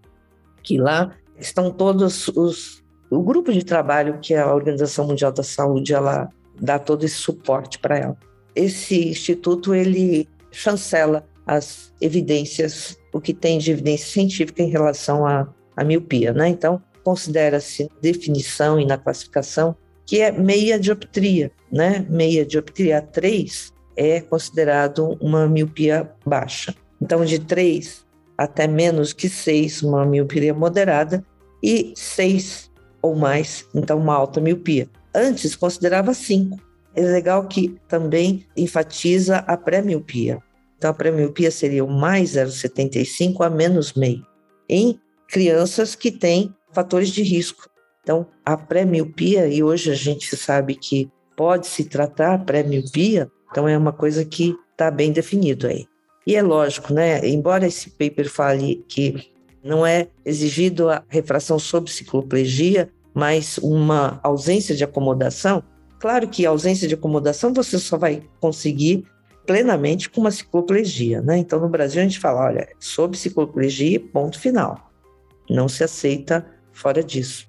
que 0.63 0.79
lá 0.79 1.15
estão 1.39 1.71
todos 1.71 2.29
os 2.29 2.85
o 3.09 3.23
grupo 3.23 3.53
de 3.53 3.65
trabalho 3.65 4.19
que 4.21 4.35
a 4.35 4.53
Organização 4.53 5.07
Mundial 5.07 5.31
da 5.31 5.43
Saúde 5.43 5.95
ela 5.95 6.29
dá 6.61 6.79
todo 6.79 7.05
esse 7.05 7.15
suporte 7.15 7.79
para 7.79 7.97
ela. 7.97 8.17
Esse 8.55 9.11
instituto 9.11 9.75
ele 9.75 10.29
chancela 10.51 11.25
as 11.47 11.93
evidências, 12.01 12.99
o 13.13 13.21
que 13.21 13.33
tem 13.33 13.59
de 13.59 13.71
evidência 13.71 14.09
científica 14.09 14.63
em 14.63 14.71
relação 14.71 15.25
à, 15.25 15.47
à 15.77 15.85
miopia, 15.85 16.33
né? 16.33 16.49
Então 16.49 16.83
considera-se 17.07 17.89
definição 18.03 18.81
e 18.81 18.85
na 18.85 18.99
classificação 18.99 19.77
que 20.05 20.21
é 20.21 20.33
meia 20.33 20.77
dioptria, 20.77 21.53
né? 21.71 22.05
Meia 22.11 22.45
dioptria 22.45 23.01
3 23.01 23.73
é 23.97 24.21
considerado 24.21 25.17
uma 25.21 25.47
miopia 25.47 26.11
baixa. 26.27 26.75
Então 27.01 27.25
de 27.25 27.39
3 27.39 28.05
até 28.37 28.67
menos 28.67 29.13
que 29.13 29.29
6, 29.29 29.85
uma 29.85 30.05
miopia 30.05 30.53
moderada, 30.53 31.25
e 31.63 31.93
6 31.95 32.73
ou 33.01 33.15
mais, 33.15 33.65
então 33.73 33.99
uma 33.99 34.15
alta 34.15 34.41
miopia. 34.41 34.89
Antes 35.15 35.55
considerava 35.55 36.13
5. 36.13 36.59
É 36.97 37.03
legal 37.03 37.47
que 37.47 37.77
também 37.87 38.45
enfatiza 38.57 39.39
a 39.39 39.57
pré-miopia. 39.57 40.43
Então 40.77 40.91
a 40.91 40.95
pré-miopia 40.95 41.53
seria 41.53 41.85
o 41.85 41.91
mais 41.91 42.33
0,75 42.33 43.47
a 43.47 43.49
menos 43.49 43.95
meio, 43.95 44.27
em 44.69 45.01
crianças 45.29 45.95
que 45.95 46.11
têm 46.11 46.55
fatores 46.77 47.09
de 47.09 47.23
risco. 47.23 47.71
Então 48.03 48.27
a 48.45 48.55
pré-miopia, 48.55 49.49
e 49.49 49.63
hoje 49.63 49.91
a 49.91 49.95
gente 49.95 50.37
sabe 50.37 50.75
que 50.75 51.11
pode 51.35 51.67
se 51.67 51.85
tratar 51.85 52.45
pré-miopia, 52.45 53.31
então 53.51 53.67
é 53.67 53.77
uma 53.77 53.95
coisa 53.95 54.27
que 54.27 54.55
está 54.73 54.91
bem 54.91 55.11
definido 55.11 55.67
aí. 55.67 55.87
E 56.27 56.37
é 56.37 56.43
lógico, 56.43 56.93
né? 56.93 57.27
Embora 57.27 57.67
esse 57.67 57.91
paper 57.91 58.29
fale 58.29 58.85
que 58.89 59.33
não 59.65 59.87
é 59.87 60.09
exigido 60.25 60.91
a 60.91 61.03
refração 61.09 61.59
sob 61.59 61.91
cicloplegia, 61.91 62.91
mas 63.15 63.59
uma 63.59 64.21
ausência 64.23 64.75
de 64.75 64.85
acomodação, 64.85 65.63
claro 65.99 66.29
que 66.29 66.45
ausência 66.45 66.87
de 66.87 66.95
acomodação 66.95 67.55
você 67.55 67.79
só 67.79 67.97
vai 67.97 68.23
conseguir 68.39 69.05
plenamente 69.47 70.11
com 70.11 70.21
uma 70.21 70.31
cicloplegia, 70.31 71.23
né? 71.23 71.39
Então 71.39 71.59
no 71.59 71.69
Brasil 71.69 72.03
a 72.03 72.05
gente 72.05 72.21
fala, 72.21 72.45
olha, 72.45 72.69
sob 72.79 73.17
cicloplegia, 73.17 73.99
ponto 74.13 74.39
final. 74.39 74.91
Não 75.49 75.69
se 75.69 75.83
aceita 75.83 76.45
fora 76.77 77.03
disso. 77.03 77.47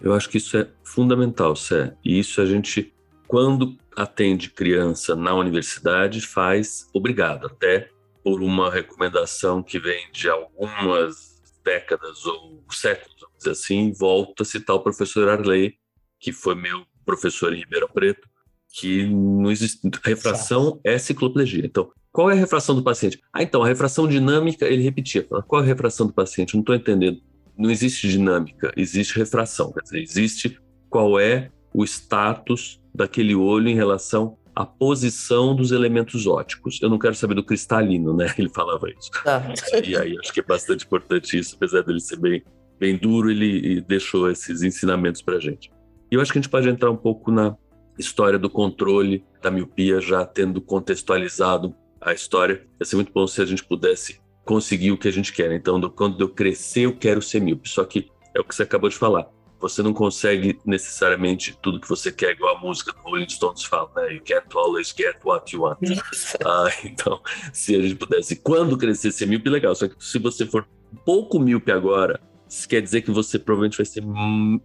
Eu 0.00 0.14
acho 0.14 0.28
que 0.28 0.38
isso 0.38 0.56
é 0.56 0.68
fundamental, 0.82 1.54
Sé. 1.54 1.94
E 2.04 2.18
isso 2.18 2.40
a 2.40 2.46
gente, 2.46 2.94
quando 3.26 3.76
atende 3.96 4.50
criança 4.50 5.14
na 5.14 5.34
universidade, 5.34 6.20
faz 6.20 6.88
obrigado, 6.94 7.46
até 7.46 7.90
por 8.24 8.42
uma 8.42 8.70
recomendação 8.70 9.62
que 9.62 9.78
vem 9.78 10.10
de 10.12 10.28
algumas 10.28 11.40
décadas 11.64 12.24
ou 12.24 12.64
séculos, 12.70 13.16
vamos 13.20 13.38
dizer 13.38 13.50
assim, 13.50 13.92
volta 13.92 14.42
a 14.42 14.46
citar 14.46 14.76
o 14.76 14.80
professor 14.80 15.28
Arley, 15.28 15.74
que 16.18 16.32
foi 16.32 16.54
meu 16.54 16.84
professor 17.04 17.52
em 17.52 17.58
Ribeirão 17.58 17.88
Preto, 17.88 18.28
que 18.72 19.06
não 19.06 19.50
existe 19.50 19.80
refração 20.04 20.80
é 20.84 20.96
cicloplegia. 20.98 21.64
Então, 21.64 21.90
qual 22.12 22.30
é 22.30 22.34
a 22.34 22.36
refração 22.36 22.74
do 22.74 22.82
paciente? 22.82 23.20
Ah, 23.32 23.42
então, 23.42 23.62
a 23.62 23.66
refração 23.66 24.06
dinâmica, 24.06 24.66
ele 24.66 24.82
repetia, 24.82 25.24
qual 25.24 25.60
é 25.60 25.64
a 25.64 25.66
refração 25.66 26.06
do 26.06 26.12
paciente? 26.12 26.54
Não 26.54 26.60
estou 26.60 26.74
entendendo. 26.74 27.20
Não 27.60 27.70
existe 27.70 28.08
dinâmica, 28.08 28.72
existe 28.76 29.18
refração, 29.18 29.70
quer 29.72 29.82
dizer, 29.82 30.00
existe 30.00 30.58
qual 30.88 31.20
é 31.20 31.50
o 31.72 31.84
status 31.84 32.80
daquele 32.94 33.34
olho 33.34 33.68
em 33.68 33.74
relação 33.74 34.36
a 34.54 34.66
posição 34.66 35.54
dos 35.54 35.72
elementos 35.72 36.26
óticos. 36.26 36.80
Eu 36.82 36.90
não 36.90 36.98
quero 36.98 37.14
saber 37.14 37.34
do 37.34 37.44
cristalino, 37.44 38.14
né? 38.14 38.32
Ele 38.36 38.48
falava 38.48 38.88
isso. 38.90 39.10
Ah. 39.24 39.42
E 39.82 39.96
aí 39.96 40.18
acho 40.18 40.32
que 40.32 40.40
é 40.40 40.42
bastante 40.42 40.84
importante 40.84 41.38
isso, 41.38 41.56
apesar 41.56 41.82
dele 41.82 42.00
ser 42.00 42.18
bem, 42.18 42.42
bem 42.78 42.96
duro, 42.96 43.30
ele 43.30 43.80
deixou 43.82 44.30
esses 44.30 44.62
ensinamentos 44.62 45.22
para 45.22 45.38
gente. 45.38 45.70
E 46.10 46.14
eu 46.14 46.20
acho 46.20 46.32
que 46.32 46.38
a 46.38 46.42
gente 46.42 46.50
pode 46.50 46.68
entrar 46.68 46.90
um 46.90 46.96
pouco 46.96 47.30
na 47.30 47.56
história 47.98 48.38
do 48.38 48.50
controle 48.50 49.24
da 49.40 49.50
miopia, 49.50 50.00
já 50.00 50.24
tendo 50.24 50.60
contextualizado 50.60 51.74
a 52.00 52.12
história. 52.12 52.66
Ia 52.80 52.86
ser 52.86 52.96
muito 52.96 53.12
bom 53.12 53.26
se 53.26 53.40
a 53.40 53.44
gente 53.44 53.64
pudesse 53.64 54.20
conseguir 54.50 54.90
o 54.90 54.98
que 54.98 55.06
a 55.06 55.12
gente 55.12 55.32
quer. 55.32 55.52
Então, 55.52 55.80
quando 55.90 56.20
eu 56.20 56.28
crescer, 56.28 56.80
eu 56.80 56.96
quero 56.96 57.22
ser 57.22 57.40
míope. 57.40 57.68
Só 57.68 57.84
que 57.84 58.10
é 58.34 58.40
o 58.40 58.44
que 58.44 58.52
você 58.52 58.64
acabou 58.64 58.90
de 58.90 58.96
falar 58.96 59.30
você 59.60 59.82
não 59.82 59.92
consegue 59.92 60.58
necessariamente 60.64 61.56
tudo 61.60 61.80
que 61.80 61.88
você 61.88 62.10
quer, 62.10 62.30
igual 62.32 62.56
a 62.56 62.60
música 62.60 62.92
do 62.92 63.00
Rolling 63.00 63.28
Stones 63.28 63.62
fala, 63.64 63.90
né? 63.94 64.14
You 64.14 64.22
can't 64.24 64.46
always 64.54 64.92
get 64.96 65.16
what 65.22 65.54
you 65.54 65.62
want. 65.62 65.78
Ah, 66.46 66.70
então, 66.82 67.20
se 67.52 67.76
a 67.76 67.82
gente 67.82 67.96
pudesse, 67.96 68.36
quando 68.36 68.78
crescer 68.78 69.12
ser 69.12 69.26
míope, 69.26 69.50
legal. 69.50 69.74
Só 69.74 69.86
que 69.86 69.94
se 69.98 70.18
você 70.18 70.46
for 70.46 70.66
pouco 71.04 71.38
míope 71.38 71.70
agora, 71.70 72.18
isso 72.48 72.66
quer 72.66 72.80
dizer 72.80 73.02
que 73.02 73.10
você 73.10 73.38
provavelmente 73.38 73.76
vai 73.76 73.84
ser 73.84 74.02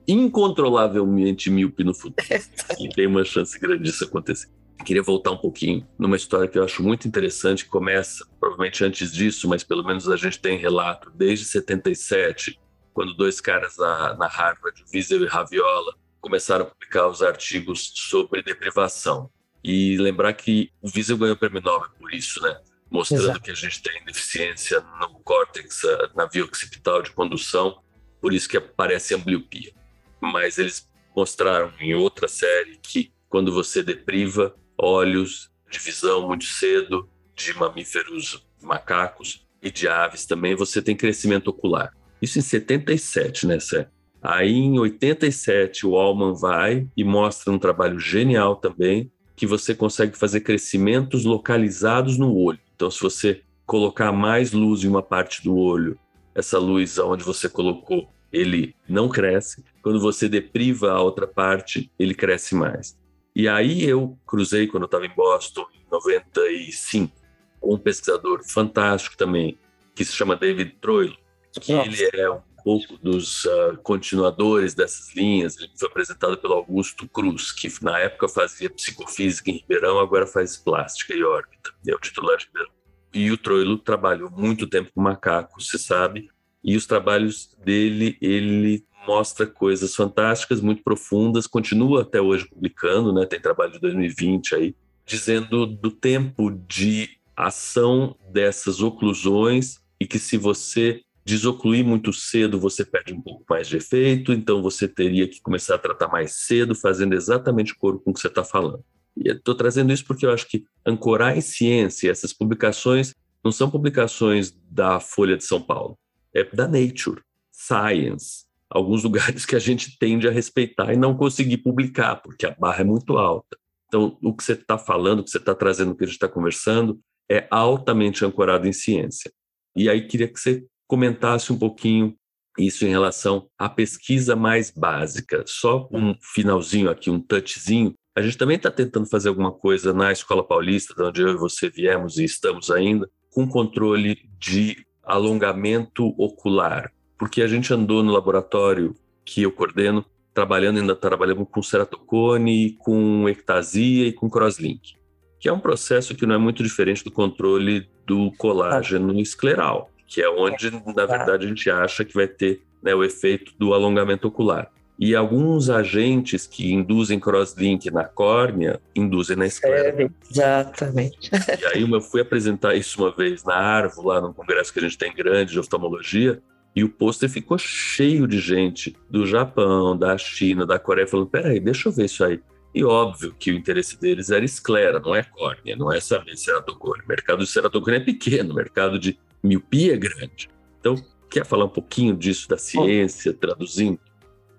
incontrolavelmente 0.07 1.49
míope 1.49 1.83
no 1.83 1.93
futuro. 1.93 2.25
e 2.79 2.87
tem 2.89 3.07
uma 3.07 3.25
chance 3.25 3.59
grande 3.59 3.83
disso 3.83 4.05
acontecer. 4.05 4.47
Queria 4.83 5.01
voltar 5.01 5.31
um 5.31 5.37
pouquinho 5.37 5.87
numa 5.97 6.15
história 6.15 6.47
que 6.47 6.57
eu 6.57 6.63
acho 6.63 6.83
muito 6.83 7.07
interessante, 7.07 7.63
que 7.63 7.69
começa 7.69 8.25
provavelmente 8.39 8.83
antes 8.83 9.11
disso, 9.11 9.47
mas 9.47 9.63
pelo 9.63 9.83
menos 9.83 10.09
a 10.09 10.17
gente 10.17 10.39
tem 10.39 10.57
relato 10.57 11.09
desde 11.11 11.45
77, 11.45 12.59
quando 12.93 13.13
dois 13.13 13.41
caras 13.41 13.77
na, 13.77 14.15
na 14.15 14.27
Harvard, 14.27 14.83
Wiesel 14.93 15.23
e 15.23 15.27
Raviola, 15.27 15.93
começaram 16.21 16.65
a 16.65 16.67
publicar 16.67 17.07
os 17.07 17.21
artigos 17.21 17.91
sobre 17.95 18.41
deprivação. 18.41 19.29
E 19.63 19.97
lembrar 19.97 20.33
que 20.33 20.71
o 20.81 20.89
Wiesel 20.95 21.17
ganhou 21.17 21.35
o 21.35 21.37
prêmio 21.37 21.61
Nobel 21.61 21.89
por 21.99 22.13
isso, 22.13 22.41
né? 22.41 22.59
Mostrando 22.89 23.23
Exato. 23.23 23.41
que 23.41 23.51
a 23.51 23.55
gente 23.55 23.81
tem 23.81 24.03
deficiência 24.05 24.83
no 24.99 25.19
córtex, 25.23 25.81
na 26.15 26.25
via 26.25 26.45
occipital 26.45 27.01
de 27.01 27.11
condução, 27.11 27.81
por 28.21 28.33
isso 28.33 28.47
que 28.47 28.57
aparece 28.57 29.15
ambliopia. 29.15 29.73
Mas 30.21 30.57
eles 30.57 30.87
mostraram 31.15 31.71
em 31.79 31.95
outra 31.95 32.27
série 32.27 32.77
que 32.77 33.11
quando 33.27 33.51
você 33.51 33.83
depriva 33.83 34.55
olhos 34.77 35.49
de 35.69 35.79
visão 35.79 36.27
muito 36.27 36.45
cedo, 36.45 37.09
de 37.35 37.53
mamíferos 37.53 38.45
macacos 38.61 39.45
e 39.61 39.71
de 39.71 39.87
aves 39.87 40.25
também, 40.25 40.55
você 40.55 40.81
tem 40.81 40.95
crescimento 40.95 41.49
ocular. 41.49 41.91
Isso 42.21 42.39
em 42.39 42.41
77, 42.41 43.47
né, 43.47 43.59
Sé? 43.59 43.89
Aí 44.21 44.51
em 44.51 44.79
87 44.79 45.85
o 45.85 45.95
Allman 45.95 46.33
vai 46.33 46.87
e 46.97 47.03
mostra 47.03 47.53
um 47.53 47.59
trabalho 47.59 47.99
genial 47.99 48.55
também, 48.55 49.11
que 49.35 49.45
você 49.45 49.75
consegue 49.75 50.17
fazer 50.17 50.41
crescimentos 50.41 51.25
localizados 51.25 52.17
no 52.17 52.33
olho. 52.35 52.59
Então, 52.75 52.89
se 52.89 53.01
você 53.01 53.41
colocar 53.65 54.11
mais 54.11 54.51
luz 54.51 54.83
em 54.83 54.87
uma 54.87 55.03
parte 55.03 55.43
do 55.43 55.55
olho, 55.55 55.99
essa 56.33 56.57
luz 56.57 56.97
aonde 56.97 57.23
você 57.23 57.47
colocou, 57.47 58.09
ele 58.31 58.75
não 58.89 59.07
cresce, 59.07 59.63
quando 59.81 59.99
você 59.99 60.27
depriva 60.27 60.91
a 60.91 61.01
outra 61.01 61.27
parte, 61.27 61.91
ele 61.99 62.13
cresce 62.13 62.55
mais. 62.55 62.97
E 63.35 63.49
aí 63.49 63.83
eu 63.83 64.17
cruzei 64.25 64.65
quando 64.65 64.83
eu 64.83 64.85
estava 64.87 65.05
em 65.05 65.13
Boston, 65.13 65.65
em 65.73 65.85
95, 65.91 67.13
com 67.59 67.75
um 67.75 67.77
pesquisador 67.77 68.41
fantástico 68.47 69.17
também, 69.17 69.59
que 69.93 70.05
se 70.05 70.13
chama 70.13 70.37
David 70.37 70.77
Troilo, 70.79 71.17
que 71.59 71.73
ele 71.73 72.01
é 72.13 72.29
um 72.29 72.41
pouco 72.63 72.97
dos 72.97 73.43
uh, 73.43 73.77
continuadores 73.83 74.73
dessas 74.73 75.13
linhas. 75.13 75.57
Ele 75.57 75.69
foi 75.77 75.89
apresentado 75.89 76.37
pelo 76.37 76.53
Augusto 76.53 77.07
Cruz, 77.09 77.51
que 77.51 77.67
na 77.83 77.99
época 77.99 78.29
fazia 78.29 78.69
psicofísica 78.69 79.51
em 79.51 79.57
Ribeirão, 79.57 79.99
agora 79.99 80.25
faz 80.25 80.55
plástica 80.55 81.13
e 81.13 81.23
órbita. 81.23 81.73
É 81.85 81.93
o 81.93 81.99
titular 81.99 82.37
de 82.37 82.45
Ribeirão. 82.45 82.71
E 83.13 83.31
o 83.31 83.37
Troilo 83.37 83.77
trabalhou 83.77 84.29
muito 84.31 84.67
tempo 84.67 84.91
com 84.93 85.01
macacos, 85.01 85.69
se 85.69 85.79
sabe, 85.79 86.29
e 86.63 86.75
os 86.75 86.85
trabalhos 86.85 87.55
dele, 87.63 88.17
ele 88.21 88.85
mostra 89.07 89.45
coisas 89.45 89.95
fantásticas, 89.95 90.61
muito 90.61 90.83
profundas, 90.83 91.47
continua 91.47 92.01
até 92.01 92.21
hoje 92.21 92.47
publicando, 92.47 93.13
né? 93.13 93.25
Tem 93.25 93.39
trabalho 93.39 93.73
de 93.73 93.79
2020 93.79 94.55
aí, 94.55 94.75
dizendo 95.05 95.65
do 95.65 95.91
tempo 95.91 96.51
de 96.51 97.09
ação 97.35 98.15
dessas 98.31 98.81
oclusões 98.81 99.79
e 99.99 100.07
que 100.07 100.19
se 100.19 100.37
você 100.37 101.01
desocluir 101.25 101.83
muito 101.83 102.13
cedo, 102.13 102.59
você 102.59 102.85
perde 102.85 103.13
um 103.13 103.21
pouco 103.21 103.43
mais 103.49 103.67
de 103.67 103.77
efeito, 103.77 104.31
então 104.31 104.61
você 104.61 104.87
teria 104.87 105.27
que 105.27 105.41
começar 105.41 105.75
a 105.75 105.79
tratar 105.79 106.07
mais 106.07 106.33
cedo, 106.33 106.75
fazendo 106.75 107.13
exatamente 107.13 107.73
o 107.73 107.77
corpo 107.77 107.99
com 107.99 108.13
que 108.13 108.19
você 108.19 108.27
está 108.27 108.43
falando. 108.43 108.83
E 109.17 109.29
estou 109.29 109.55
trazendo 109.55 109.91
isso 109.91 110.05
porque 110.05 110.25
eu 110.25 110.31
acho 110.31 110.47
que 110.47 110.65
ancorar 110.85 111.35
em 111.35 111.41
ciência, 111.41 112.11
essas 112.11 112.31
publicações 112.31 113.15
não 113.43 113.51
são 113.51 113.69
publicações 113.69 114.55
da 114.69 114.99
Folha 114.99 115.35
de 115.35 115.43
São 115.43 115.61
Paulo, 115.61 115.97
é 116.33 116.43
da 116.43 116.67
Nature, 116.67 117.21
Science, 117.51 118.44
alguns 118.69 119.03
lugares 119.03 119.45
que 119.45 119.55
a 119.55 119.59
gente 119.59 119.97
tende 119.97 120.27
a 120.27 120.31
respeitar 120.31 120.93
e 120.93 120.97
não 120.97 121.15
conseguir 121.15 121.57
publicar, 121.57 122.17
porque 122.17 122.45
a 122.45 122.51
barra 122.51 122.81
é 122.81 122.83
muito 122.83 123.17
alta. 123.17 123.57
Então, 123.87 124.17
o 124.21 124.35
que 124.35 124.43
você 124.43 124.53
está 124.53 124.77
falando, 124.77 125.19
o 125.19 125.23
que 125.23 125.29
você 125.29 125.37
está 125.37 125.53
trazendo, 125.53 125.91
o 125.91 125.95
que 125.95 126.03
a 126.03 126.07
gente 126.07 126.15
está 126.15 126.27
conversando, 126.27 126.99
é 127.29 127.47
altamente 127.49 128.25
ancorado 128.25 128.67
em 128.67 128.73
ciência. 128.73 129.31
E 129.75 129.89
aí 129.89 130.07
queria 130.07 130.27
que 130.27 130.39
você 130.39 130.65
comentasse 130.87 131.51
um 131.51 131.57
pouquinho 131.57 132.15
isso 132.57 132.85
em 132.85 132.89
relação 132.89 133.49
à 133.57 133.69
pesquisa 133.69 134.35
mais 134.35 134.71
básica. 134.71 135.43
Só 135.45 135.89
um 135.91 136.15
finalzinho 136.21 136.89
aqui, 136.89 137.09
um 137.09 137.19
touchzinho. 137.19 137.93
A 138.15 138.21
gente 138.21 138.37
também 138.37 138.55
está 138.55 138.71
tentando 138.71 139.07
fazer 139.07 139.29
alguma 139.29 139.51
coisa 139.51 139.93
na 139.93 140.11
Escola 140.11 140.45
Paulista, 140.45 140.93
de 140.95 141.03
onde 141.03 141.21
eu 141.21 141.29
e 141.29 141.37
você 141.37 141.69
viemos 141.69 142.17
e 142.17 142.23
estamos 142.23 142.71
ainda, 142.71 143.09
com 143.29 143.47
controle 143.47 144.29
de 144.39 144.85
alongamento 145.03 146.15
ocular, 146.17 146.91
porque 147.17 147.41
a 147.41 147.47
gente 147.47 147.73
andou 147.73 148.03
no 148.03 148.11
laboratório 148.11 148.95
que 149.23 149.41
eu 149.43 149.51
coordeno, 149.51 150.05
trabalhando, 150.33 150.79
ainda 150.79 150.95
trabalhamos 150.95 151.47
com 151.49 151.63
ceratocone, 151.63 152.71
com 152.79 153.27
ectasia 153.29 154.07
e 154.07 154.13
com 154.13 154.29
crosslink, 154.29 154.95
que 155.39 155.47
é 155.47 155.53
um 155.53 155.59
processo 155.59 156.13
que 156.13 156.25
não 156.25 156.35
é 156.35 156.37
muito 156.37 156.61
diferente 156.61 157.03
do 157.03 157.11
controle 157.11 157.89
do 158.05 158.31
colágeno 158.37 159.19
escleral 159.19 159.89
que 160.07 160.21
é 160.21 160.29
onde, 160.29 160.71
na 160.71 161.05
verdade, 161.05 161.45
a 161.45 161.47
gente 161.47 161.69
acha 161.69 162.05
que 162.05 162.13
vai 162.13 162.27
ter 162.27 162.61
né, 162.81 162.93
o 162.93 163.03
efeito 163.03 163.53
do 163.57 163.73
alongamento 163.73 164.27
ocular. 164.27 164.71
E 164.97 165.13
alguns 165.13 165.69
agentes 165.69 166.47
que 166.47 166.71
induzem 166.71 167.19
crosslink 167.19 167.91
na 167.91 168.05
córnea, 168.05 168.79
induzem 168.95 169.35
na 169.35 169.45
esclera. 169.45 170.03
É, 170.03 170.09
exatamente. 170.31 171.29
E 171.33 171.65
aí 171.65 171.91
eu 171.91 172.01
fui 172.01 172.21
apresentar 172.21 172.75
isso 172.75 173.03
uma 173.03 173.11
vez 173.11 173.43
na 173.43 173.55
Arvo, 173.55 174.03
lá 174.03 174.21
num 174.21 174.31
congresso 174.31 174.71
que 174.71 174.79
a 174.79 174.83
gente 174.83 174.97
tem 174.97 175.13
grande 175.13 175.51
de 175.51 175.59
oftalmologia, 175.59 176.41
e 176.75 176.83
o 176.83 176.89
pôster 176.89 177.29
ficou 177.29 177.57
cheio 177.57 178.27
de 178.27 178.39
gente 178.39 178.95
do 179.09 179.25
Japão, 179.25 179.97
da 179.97 180.17
China, 180.17 180.65
da 180.65 180.77
Coreia, 180.77 181.07
falando, 181.07 181.27
peraí, 181.27 181.59
deixa 181.59 181.87
eu 181.87 181.93
ver 181.93 182.05
isso 182.05 182.23
aí. 182.23 182.39
E 182.73 182.83
óbvio 182.83 183.33
que 183.39 183.51
o 183.51 183.55
interesse 183.55 183.97
deles 183.97 184.29
era 184.29 184.43
esclera, 184.43 184.99
não 184.99 185.15
é 185.15 185.23
córnea, 185.23 185.77
não 185.77 185.89
é 185.89 186.01
saber 186.01 186.35
ceratocone. 186.35 187.01
O 187.05 187.07
mercado 187.07 187.39
de 187.39 187.49
ceratocone 187.49 187.97
é 187.97 187.99
pequeno, 188.01 188.51
o 188.51 188.55
mercado 188.55 188.99
de 188.99 189.17
miopia 189.41 189.93
é 189.93 189.97
grande. 189.97 190.49
Então, 190.81 190.95
quer 191.29 191.45
falar 191.45 191.63
um 191.63 191.69
pouquinho 191.69 192.13
disso 192.13 192.49
da 192.49 192.57
ciência, 192.57 193.33
traduzindo? 193.33 193.97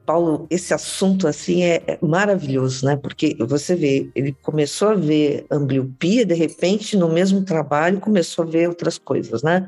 Paulo, 0.06 0.46
esse 0.48 0.72
assunto 0.72 1.28
assim 1.28 1.64
é, 1.64 1.82
é 1.86 1.98
maravilhoso, 2.00 2.86
né? 2.86 2.96
Porque 2.96 3.36
você 3.40 3.74
vê, 3.74 4.08
ele 4.14 4.34
começou 4.40 4.88
a 4.88 4.94
ver 4.94 5.44
ambliopia, 5.50 6.24
de 6.24 6.34
repente, 6.34 6.96
no 6.96 7.12
mesmo 7.12 7.44
trabalho, 7.44 8.00
começou 8.00 8.44
a 8.44 8.48
ver 8.48 8.68
outras 8.68 8.96
coisas, 8.96 9.42
né? 9.42 9.66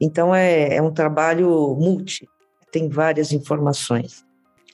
Então 0.00 0.34
é, 0.34 0.76
é 0.76 0.82
um 0.82 0.92
trabalho 0.92 1.76
multi, 1.78 2.28
tem 2.70 2.88
várias 2.88 3.32
informações. 3.32 4.24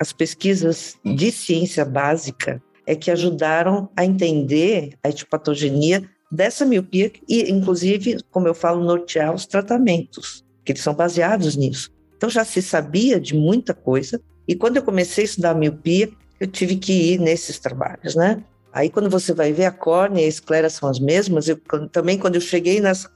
As 0.00 0.12
pesquisas 0.12 0.98
de 1.04 1.30
ciência 1.30 1.84
básica 1.84 2.62
é 2.86 2.96
que 2.96 3.10
ajudaram 3.10 3.88
a 3.96 4.04
entender 4.04 4.94
a 5.02 5.10
etiopatogenia 5.10 6.08
dessa 6.32 6.64
miopia 6.64 7.12
e, 7.28 7.50
inclusive, 7.50 8.18
como 8.30 8.48
eu 8.48 8.54
falo, 8.54 8.82
nortear 8.82 9.34
os 9.34 9.46
tratamentos, 9.46 10.44
que 10.64 10.72
eles 10.72 10.82
são 10.82 10.94
baseados 10.94 11.56
nisso. 11.56 11.90
Então 12.16 12.30
já 12.30 12.44
se 12.44 12.62
sabia 12.62 13.20
de 13.20 13.34
muita 13.34 13.74
coisa 13.74 14.20
e 14.46 14.54
quando 14.54 14.76
eu 14.76 14.82
comecei 14.82 15.24
a 15.24 15.26
estudar 15.26 15.54
miopia, 15.54 16.10
eu 16.38 16.46
tive 16.46 16.76
que 16.76 16.92
ir 17.12 17.20
nesses 17.20 17.58
trabalhos, 17.58 18.14
né? 18.14 18.42
Aí 18.72 18.88
quando 18.88 19.10
você 19.10 19.32
vai 19.32 19.52
ver 19.52 19.64
a 19.64 19.72
córnea 19.72 20.22
e 20.22 20.24
a 20.24 20.28
esclera 20.28 20.70
são 20.70 20.88
as 20.88 20.98
mesmas, 20.98 21.48
eu, 21.48 21.58
também 21.90 22.18
quando 22.18 22.36
eu 22.36 22.40
cheguei 22.40 22.80
nessa, 22.80 23.10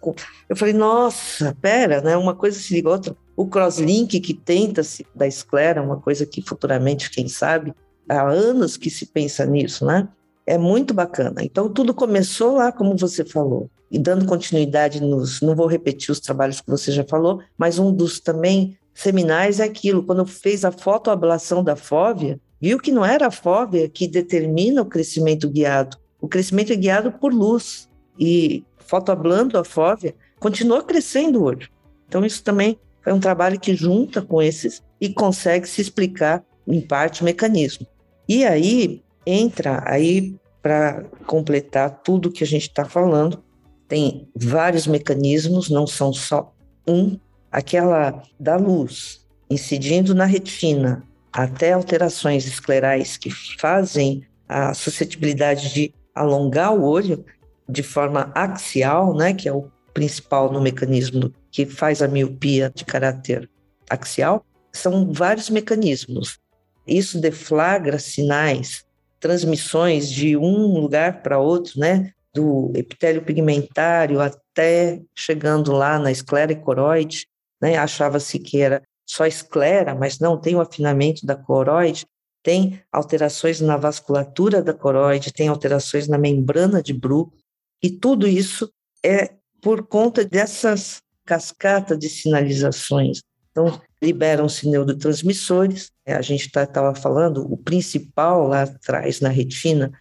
eu 0.48 0.56
falei, 0.56 0.74
nossa, 0.74 1.56
pera, 1.60 2.00
né? 2.00 2.16
Uma 2.16 2.34
coisa 2.34 2.58
se 2.58 2.74
liga 2.74 2.90
outra. 2.90 3.16
O 3.36 3.46
crosslink 3.46 4.20
que 4.20 4.34
tenta 4.34 4.82
se 4.82 5.06
da 5.14 5.26
esclera, 5.26 5.82
uma 5.82 6.00
coisa 6.00 6.26
que 6.26 6.42
futuramente, 6.42 7.10
quem 7.10 7.28
sabe, 7.28 7.74
há 8.08 8.22
anos 8.22 8.76
que 8.76 8.90
se 8.90 9.06
pensa 9.06 9.44
nisso, 9.46 9.84
né? 9.84 10.08
é 10.46 10.58
muito 10.58 10.92
bacana. 10.92 11.42
Então, 11.42 11.68
tudo 11.68 11.94
começou 11.94 12.56
lá, 12.56 12.70
como 12.70 12.96
você 12.96 13.24
falou, 13.24 13.70
e 13.90 13.98
dando 13.98 14.26
continuidade 14.26 15.00
nos. 15.00 15.40
Não 15.40 15.54
vou 15.54 15.66
repetir 15.66 16.10
os 16.10 16.20
trabalhos 16.20 16.60
que 16.60 16.70
você 16.70 16.92
já 16.92 17.04
falou, 17.04 17.40
mas 17.56 17.78
um 17.78 17.92
dos 17.92 18.20
também 18.20 18.76
seminais 18.94 19.58
é 19.58 19.64
aquilo, 19.64 20.04
quando 20.04 20.24
fez 20.24 20.64
a 20.64 20.70
fotoablação 20.70 21.64
da 21.64 21.74
fóvea, 21.74 22.38
viu 22.64 22.80
que 22.80 22.90
não 22.90 23.04
era 23.04 23.26
a 23.26 23.30
fóvea 23.30 23.90
que 23.90 24.08
determina 24.08 24.80
o 24.80 24.86
crescimento 24.86 25.50
guiado. 25.50 25.98
O 26.18 26.26
crescimento 26.26 26.72
é 26.72 26.76
guiado 26.76 27.12
por 27.12 27.30
luz. 27.30 27.90
E 28.18 28.64
fotoablando 28.78 29.58
a 29.58 29.64
fóvea, 29.64 30.14
continua 30.40 30.82
crescendo 30.82 31.40
o 31.40 31.42
olho. 31.44 31.68
Então, 32.08 32.24
isso 32.24 32.42
também 32.42 32.78
é 33.04 33.12
um 33.12 33.20
trabalho 33.20 33.60
que 33.60 33.74
junta 33.74 34.22
com 34.22 34.40
esses 34.40 34.82
e 34.98 35.10
consegue 35.12 35.68
se 35.68 35.82
explicar, 35.82 36.42
em 36.66 36.80
parte, 36.80 37.20
o 37.20 37.24
mecanismo. 37.26 37.86
E 38.26 38.46
aí, 38.46 39.02
entra 39.26 39.82
aí 39.86 40.34
para 40.62 41.04
completar 41.26 42.00
tudo 42.02 42.32
que 42.32 42.44
a 42.44 42.46
gente 42.46 42.68
está 42.68 42.86
falando. 42.86 43.44
Tem 43.86 44.26
vários 44.34 44.86
mecanismos, 44.86 45.68
não 45.68 45.86
são 45.86 46.14
só 46.14 46.50
um. 46.88 47.18
Aquela 47.52 48.22
da 48.40 48.56
luz 48.56 49.22
incidindo 49.50 50.14
na 50.14 50.24
retina, 50.24 51.04
até 51.34 51.72
alterações 51.72 52.46
esclerais 52.46 53.16
que 53.16 53.28
fazem 53.58 54.24
a 54.48 54.72
suscetibilidade 54.72 55.74
de 55.74 55.92
alongar 56.14 56.72
o 56.72 56.84
olho 56.84 57.24
de 57.68 57.82
forma 57.82 58.30
axial, 58.36 59.12
né, 59.16 59.34
que 59.34 59.48
é 59.48 59.52
o 59.52 59.68
principal 59.92 60.52
no 60.52 60.60
mecanismo 60.60 61.32
que 61.50 61.66
faz 61.66 62.00
a 62.00 62.08
miopia 62.08 62.70
de 62.72 62.84
caráter 62.84 63.50
axial, 63.90 64.46
são 64.72 65.12
vários 65.12 65.50
mecanismos. 65.50 66.38
Isso 66.86 67.20
deflagra 67.20 67.98
sinais 67.98 68.84
transmissões 69.18 70.08
de 70.10 70.36
um 70.36 70.78
lugar 70.78 71.22
para 71.22 71.38
outro, 71.38 71.80
né? 71.80 72.12
Do 72.32 72.72
epitélio 72.74 73.22
pigmentário 73.22 74.20
até 74.20 75.00
chegando 75.14 75.72
lá 75.72 75.98
na 75.98 76.10
esclera 76.10 76.54
coroide, 76.54 77.26
né? 77.60 77.76
Achava-se 77.76 78.38
que 78.38 78.60
era 78.60 78.82
só 79.14 79.26
esclera, 79.26 79.94
mas 79.94 80.18
não, 80.18 80.36
tem 80.36 80.56
o 80.56 80.60
afinamento 80.60 81.24
da 81.24 81.36
coroide, 81.36 82.04
tem 82.42 82.80
alterações 82.92 83.60
na 83.60 83.76
vasculatura 83.76 84.60
da 84.60 84.74
coroide, 84.74 85.32
tem 85.32 85.46
alterações 85.46 86.08
na 86.08 86.18
membrana 86.18 86.82
de 86.82 86.92
Bru, 86.92 87.32
e 87.80 87.90
tudo 87.90 88.26
isso 88.26 88.68
é 89.04 89.30
por 89.62 89.86
conta 89.86 90.24
dessas 90.24 91.00
cascatas 91.24 91.98
de 91.98 92.08
sinalizações. 92.08 93.22
Então, 93.50 93.80
liberam-se 94.02 94.68
neurotransmissores. 94.68 95.90
É, 96.04 96.14
a 96.14 96.20
gente 96.20 96.46
estava 96.46 96.66
tá, 96.66 96.94
falando, 96.94 97.50
o 97.50 97.56
principal 97.56 98.48
lá 98.48 98.62
atrás 98.62 99.20
na 99.20 99.28
retina 99.28 99.92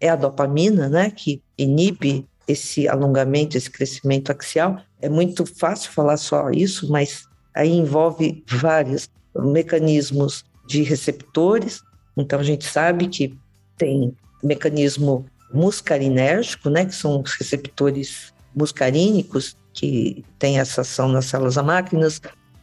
é 0.00 0.08
a 0.08 0.16
dopamina, 0.16 0.88
né, 0.88 1.10
que 1.10 1.42
inibe 1.58 2.26
esse 2.48 2.88
alongamento, 2.88 3.56
esse 3.56 3.70
crescimento 3.70 4.30
axial. 4.32 4.80
É 5.00 5.08
muito 5.08 5.44
fácil 5.44 5.92
falar 5.92 6.16
só 6.16 6.50
isso, 6.50 6.90
mas 6.90 7.24
aí 7.54 7.70
envolve 7.70 8.44
vários 8.48 9.08
mecanismos 9.36 10.44
de 10.66 10.82
receptores. 10.82 11.82
Então 12.16 12.40
a 12.40 12.42
gente 12.42 12.64
sabe 12.64 13.08
que 13.08 13.36
tem 13.76 14.14
mecanismo 14.42 15.26
muscarinérgico, 15.52 16.70
né, 16.70 16.86
que 16.86 16.94
são 16.94 17.20
os 17.20 17.34
receptores 17.34 18.32
muscarínicos 18.54 19.56
que 19.72 20.24
têm 20.38 20.58
essa 20.58 20.82
ação 20.82 21.08
nas 21.08 21.26
células 21.26 21.56
máquinas, 21.56 22.20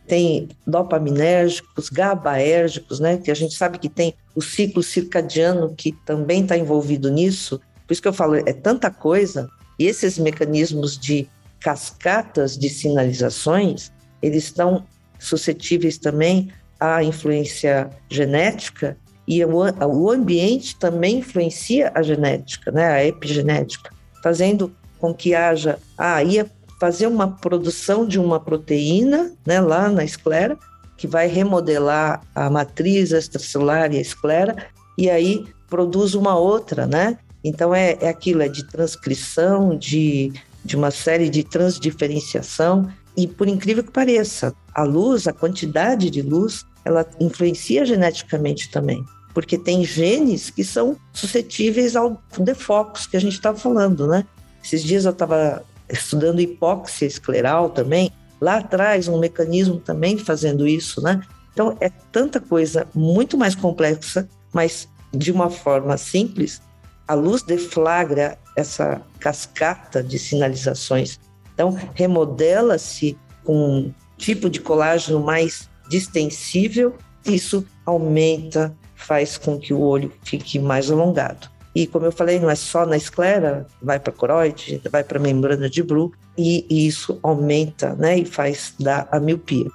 tem 0.09 0.49
dopaminérgicos, 0.65 1.87
GABAérgicos, 1.89 2.99
né? 2.99 3.17
Que 3.17 3.29
a 3.29 3.35
gente 3.35 3.53
sabe 3.53 3.77
que 3.77 3.87
tem 3.87 4.15
o 4.35 4.41
ciclo 4.41 4.81
circadiano 4.81 5.73
que 5.75 5.91
também 6.03 6.41
está 6.41 6.57
envolvido 6.57 7.11
nisso. 7.11 7.61
Por 7.85 7.93
isso 7.93 8.01
que 8.01 8.07
eu 8.07 8.13
falo, 8.13 8.35
é 8.35 8.53
tanta 8.53 8.89
coisa. 8.89 9.47
E 9.77 9.85
esses 9.85 10.17
mecanismos 10.17 10.97
de 10.97 11.29
cascatas 11.59 12.57
de 12.57 12.69
sinalizações, 12.69 13.91
eles 14.21 14.45
estão 14.45 14.83
suscetíveis 15.17 15.97
também 15.97 16.51
à 16.79 17.03
influência 17.03 17.89
genética 18.09 18.97
e 19.27 19.43
o, 19.45 20.09
ambiente 20.09 20.75
também 20.77 21.19
influencia 21.19 21.91
a 21.93 22.01
genética, 22.01 22.71
né, 22.71 22.87
a 22.87 23.05
epigenética, 23.05 23.91
fazendo 24.23 24.73
com 24.97 25.13
que 25.13 25.35
haja, 25.35 25.77
ah, 25.95 26.23
ia 26.23 26.49
fazer 26.79 27.05
uma 27.05 27.27
produção 27.27 28.07
de 28.07 28.17
uma 28.19 28.39
proteína, 28.39 29.31
né, 29.45 29.61
lá 29.61 29.87
na 29.89 30.03
esclera, 30.03 30.57
que 30.97 31.05
vai 31.05 31.27
remodelar 31.27 32.21
a 32.33 32.49
matriz 32.49 33.11
extracelular 33.11 33.93
e 33.93 33.97
a 33.97 34.01
esclera, 34.01 34.55
e 34.97 35.09
aí 35.09 35.45
produz 35.69 36.15
uma 36.15 36.35
outra, 36.35 36.87
né? 36.87 37.17
Então 37.43 37.73
é, 37.73 37.97
é 38.01 38.09
aquilo, 38.09 38.41
é 38.41 38.49
de 38.49 38.65
transcrição, 38.65 39.77
de, 39.77 40.33
de 40.65 40.75
uma 40.75 40.91
série 40.91 41.29
de 41.29 41.43
transdiferenciação, 41.43 42.89
e 43.23 43.27
por 43.27 43.47
incrível 43.47 43.83
que 43.83 43.91
pareça, 43.91 44.53
a 44.73 44.83
luz, 44.83 45.27
a 45.27 45.33
quantidade 45.33 46.09
de 46.09 46.21
luz, 46.21 46.65
ela 46.85 47.05
influencia 47.19 47.85
geneticamente 47.85 48.69
também 48.69 49.03
porque 49.33 49.57
tem 49.57 49.83
genes 49.83 50.49
que 50.49 50.63
são 50.63 50.97
suscetíveis 51.13 51.95
ao 51.95 52.21
defocus 52.39 53.07
que 53.07 53.15
a 53.15 53.21
gente 53.21 53.33
estava 53.33 53.57
falando, 53.57 54.07
né? 54.07 54.25
Esses 54.63 54.83
dias 54.83 55.05
eu 55.05 55.11
estava 55.11 55.63
estudando 55.89 56.41
hipóxia 56.41 57.05
escleral 57.05 57.69
também, 57.69 58.11
lá 58.41 58.57
atrás 58.57 59.07
um 59.07 59.17
mecanismo 59.17 59.79
também 59.79 60.17
fazendo 60.17 60.67
isso, 60.67 61.01
né? 61.01 61.21
Então 61.53 61.77
é 61.79 61.89
tanta 62.11 62.39
coisa 62.39 62.87
muito 62.93 63.37
mais 63.37 63.55
complexa, 63.55 64.27
mas 64.53 64.87
de 65.13 65.31
uma 65.31 65.49
forma 65.49 65.97
simples, 65.97 66.61
a 67.07 67.13
luz 67.13 67.41
deflagra 67.41 68.37
essa 68.55 69.01
cascata 69.19 70.03
de 70.03 70.19
sinalizações. 70.19 71.19
Então 71.59 71.77
remodela-se 71.93 73.17
com 73.43 73.53
um 73.53 73.93
tipo 74.17 74.49
de 74.49 74.61
colágeno 74.61 75.19
mais 75.19 75.69
distensível, 75.89 76.95
isso 77.25 77.65
aumenta 77.85 78.73
faz 78.95 79.37
com 79.37 79.59
que 79.59 79.73
o 79.73 79.81
olho 79.81 80.09
fique 80.23 80.57
mais 80.57 80.89
alongado. 80.89 81.49
E 81.75 81.85
como 81.85 82.05
eu 82.05 82.13
falei, 82.13 82.39
não 82.39 82.49
é 82.49 82.55
só 82.55 82.85
na 82.85 82.95
esclera, 82.95 83.67
vai 83.81 83.99
para 83.99 84.13
a 84.13 84.15
coroide, 84.15 84.81
vai 84.89 85.03
para 85.03 85.19
a 85.19 85.21
membrana 85.21 85.69
de 85.69 85.83
Bru, 85.83 86.13
e, 86.37 86.65
e, 86.69 86.87
isso 86.87 87.19
aumenta 87.21 87.93
né, 87.95 88.19
e 88.19 88.25
faz 88.25 88.73
dar 88.79 89.09
a 89.11 89.19
miopia. 89.19 89.67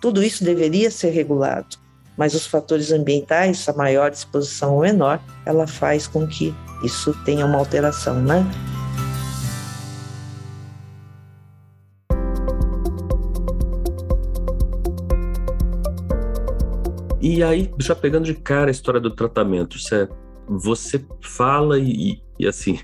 Tudo 0.00 0.22
isso 0.22 0.44
deveria 0.44 0.92
ser 0.92 1.10
regulado, 1.10 1.76
mas 2.16 2.34
os 2.34 2.46
fatores 2.46 2.92
ambientais, 2.92 3.68
a 3.68 3.72
maior 3.72 4.12
exposição 4.12 4.76
ou 4.76 4.82
menor, 4.82 5.20
ela 5.44 5.66
faz 5.66 6.06
com 6.06 6.24
que 6.24 6.54
isso 6.84 7.12
tenha 7.24 7.44
uma 7.46 7.58
alteração, 7.58 8.22
né? 8.22 8.46
E 17.22 17.40
aí, 17.40 17.70
já 17.78 17.94
pegando 17.94 18.24
de 18.24 18.34
cara 18.34 18.68
a 18.68 18.72
história 18.72 18.98
do 18.98 19.08
tratamento, 19.08 19.78
você, 19.78 20.08
você 20.48 21.06
fala 21.20 21.78
e, 21.78 22.20
e 22.36 22.48
assim, 22.48 22.80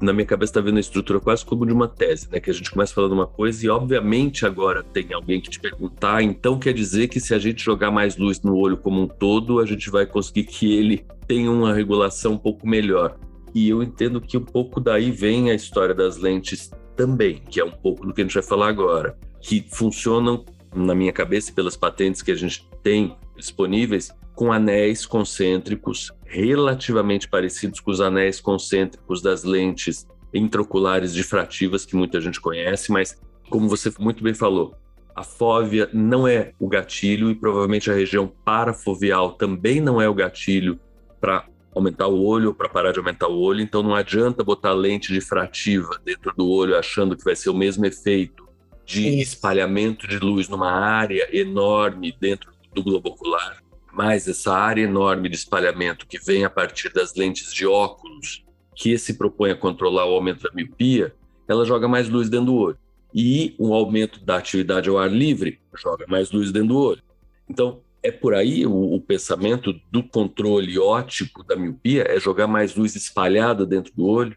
na 0.00 0.10
minha 0.10 0.24
cabeça 0.24 0.52
está 0.52 0.60
vendo 0.62 0.78
a 0.78 0.80
estrutura 0.80 1.20
quase 1.20 1.44
como 1.44 1.66
de 1.66 1.72
uma 1.74 1.86
tese, 1.86 2.26
né? 2.32 2.40
Que 2.40 2.48
a 2.48 2.54
gente 2.54 2.70
começa 2.70 2.94
falando 2.94 3.12
uma 3.12 3.26
coisa 3.26 3.66
e, 3.66 3.68
obviamente, 3.68 4.46
agora 4.46 4.82
tem 4.82 5.12
alguém 5.12 5.38
que 5.38 5.50
te 5.50 5.60
perguntar, 5.60 6.22
então 6.22 6.58
quer 6.58 6.72
dizer 6.72 7.08
que 7.08 7.20
se 7.20 7.34
a 7.34 7.38
gente 7.38 7.62
jogar 7.62 7.90
mais 7.90 8.16
luz 8.16 8.40
no 8.40 8.56
olho 8.56 8.78
como 8.78 9.02
um 9.02 9.06
todo, 9.06 9.60
a 9.60 9.66
gente 9.66 9.90
vai 9.90 10.06
conseguir 10.06 10.44
que 10.44 10.74
ele 10.74 11.04
tenha 11.28 11.50
uma 11.50 11.74
regulação 11.74 12.32
um 12.32 12.38
pouco 12.38 12.66
melhor. 12.66 13.18
E 13.54 13.68
eu 13.68 13.82
entendo 13.82 14.18
que 14.18 14.38
um 14.38 14.44
pouco 14.44 14.80
daí 14.80 15.10
vem 15.10 15.50
a 15.50 15.54
história 15.54 15.94
das 15.94 16.16
lentes 16.16 16.70
também, 16.96 17.42
que 17.50 17.60
é 17.60 17.64
um 17.64 17.70
pouco 17.70 18.06
do 18.06 18.14
que 18.14 18.22
a 18.22 18.24
gente 18.24 18.32
vai 18.32 18.42
falar 18.42 18.68
agora, 18.68 19.14
que 19.42 19.62
funcionam 19.70 20.42
na 20.74 20.94
minha 20.94 21.12
cabeça 21.12 21.52
pelas 21.52 21.76
patentes 21.76 22.22
que 22.22 22.32
a 22.32 22.34
gente 22.34 22.66
tem 22.82 23.14
disponíveis 23.36 24.10
com 24.34 24.52
anéis 24.52 25.06
concêntricos 25.06 26.12
relativamente 26.24 27.28
parecidos 27.28 27.80
com 27.80 27.90
os 27.90 28.00
anéis 28.00 28.40
concêntricos 28.40 29.22
das 29.22 29.44
lentes 29.44 30.06
intraoculares 30.32 31.14
difrativas 31.14 31.84
que 31.84 31.94
muita 31.94 32.20
gente 32.20 32.40
conhece, 32.40 32.90
mas 32.90 33.20
como 33.48 33.68
você 33.68 33.92
muito 34.00 34.22
bem 34.22 34.34
falou, 34.34 34.74
a 35.14 35.22
fóvea 35.22 35.88
não 35.92 36.26
é 36.26 36.52
o 36.58 36.66
gatilho 36.66 37.30
e 37.30 37.34
provavelmente 37.36 37.90
a 37.90 37.94
região 37.94 38.26
parafovial 38.44 39.32
também 39.32 39.80
não 39.80 40.02
é 40.02 40.08
o 40.08 40.14
gatilho 40.14 40.80
para 41.20 41.46
aumentar 41.72 42.08
o 42.08 42.24
olho 42.24 42.48
ou 42.48 42.54
para 42.54 42.68
parar 42.68 42.92
de 42.92 42.98
aumentar 42.98 43.28
o 43.28 43.38
olho, 43.38 43.60
então 43.60 43.82
não 43.82 43.94
adianta 43.94 44.42
botar 44.42 44.72
lente 44.72 45.12
difrativa 45.12 46.00
dentro 46.04 46.32
do 46.36 46.48
olho 46.48 46.76
achando 46.76 47.16
que 47.16 47.24
vai 47.24 47.36
ser 47.36 47.50
o 47.50 47.54
mesmo 47.54 47.86
efeito 47.86 48.44
de 48.84 49.20
espalhamento 49.20 50.06
de 50.06 50.18
luz 50.18 50.48
numa 50.48 50.70
área 50.70 51.28
enorme 51.32 52.14
dentro 52.20 52.53
do 52.74 52.82
globo 52.82 53.10
ocular, 53.10 53.62
mas 53.92 54.26
essa 54.26 54.52
área 54.52 54.82
enorme 54.82 55.28
de 55.28 55.36
espalhamento 55.36 56.06
que 56.06 56.18
vem 56.18 56.44
a 56.44 56.50
partir 56.50 56.92
das 56.92 57.14
lentes 57.14 57.52
de 57.52 57.66
óculos, 57.66 58.44
que 58.74 58.98
se 58.98 59.14
propõe 59.14 59.52
a 59.52 59.56
controlar 59.56 60.06
o 60.06 60.14
aumento 60.14 60.42
da 60.42 60.52
miopia, 60.52 61.14
ela 61.46 61.64
joga 61.64 61.86
mais 61.86 62.08
luz 62.08 62.28
dentro 62.28 62.46
do 62.46 62.54
olho. 62.56 62.78
E 63.14 63.54
um 63.58 63.72
aumento 63.72 64.24
da 64.24 64.36
atividade 64.36 64.88
ao 64.88 64.98
ar 64.98 65.10
livre 65.10 65.60
joga 65.76 66.04
mais 66.08 66.32
luz 66.32 66.50
dentro 66.50 66.68
do 66.68 66.78
olho. 66.78 67.02
Então, 67.48 67.80
é 68.02 68.10
por 68.10 68.34
aí 68.34 68.66
o, 68.66 68.94
o 68.94 69.00
pensamento 69.00 69.72
do 69.90 70.02
controle 70.02 70.78
óptico 70.78 71.44
da 71.44 71.54
miopia 71.54 72.04
é 72.08 72.18
jogar 72.18 72.46
mais 72.46 72.74
luz 72.74 72.96
espalhada 72.96 73.64
dentro 73.64 73.94
do 73.94 74.06
olho? 74.06 74.36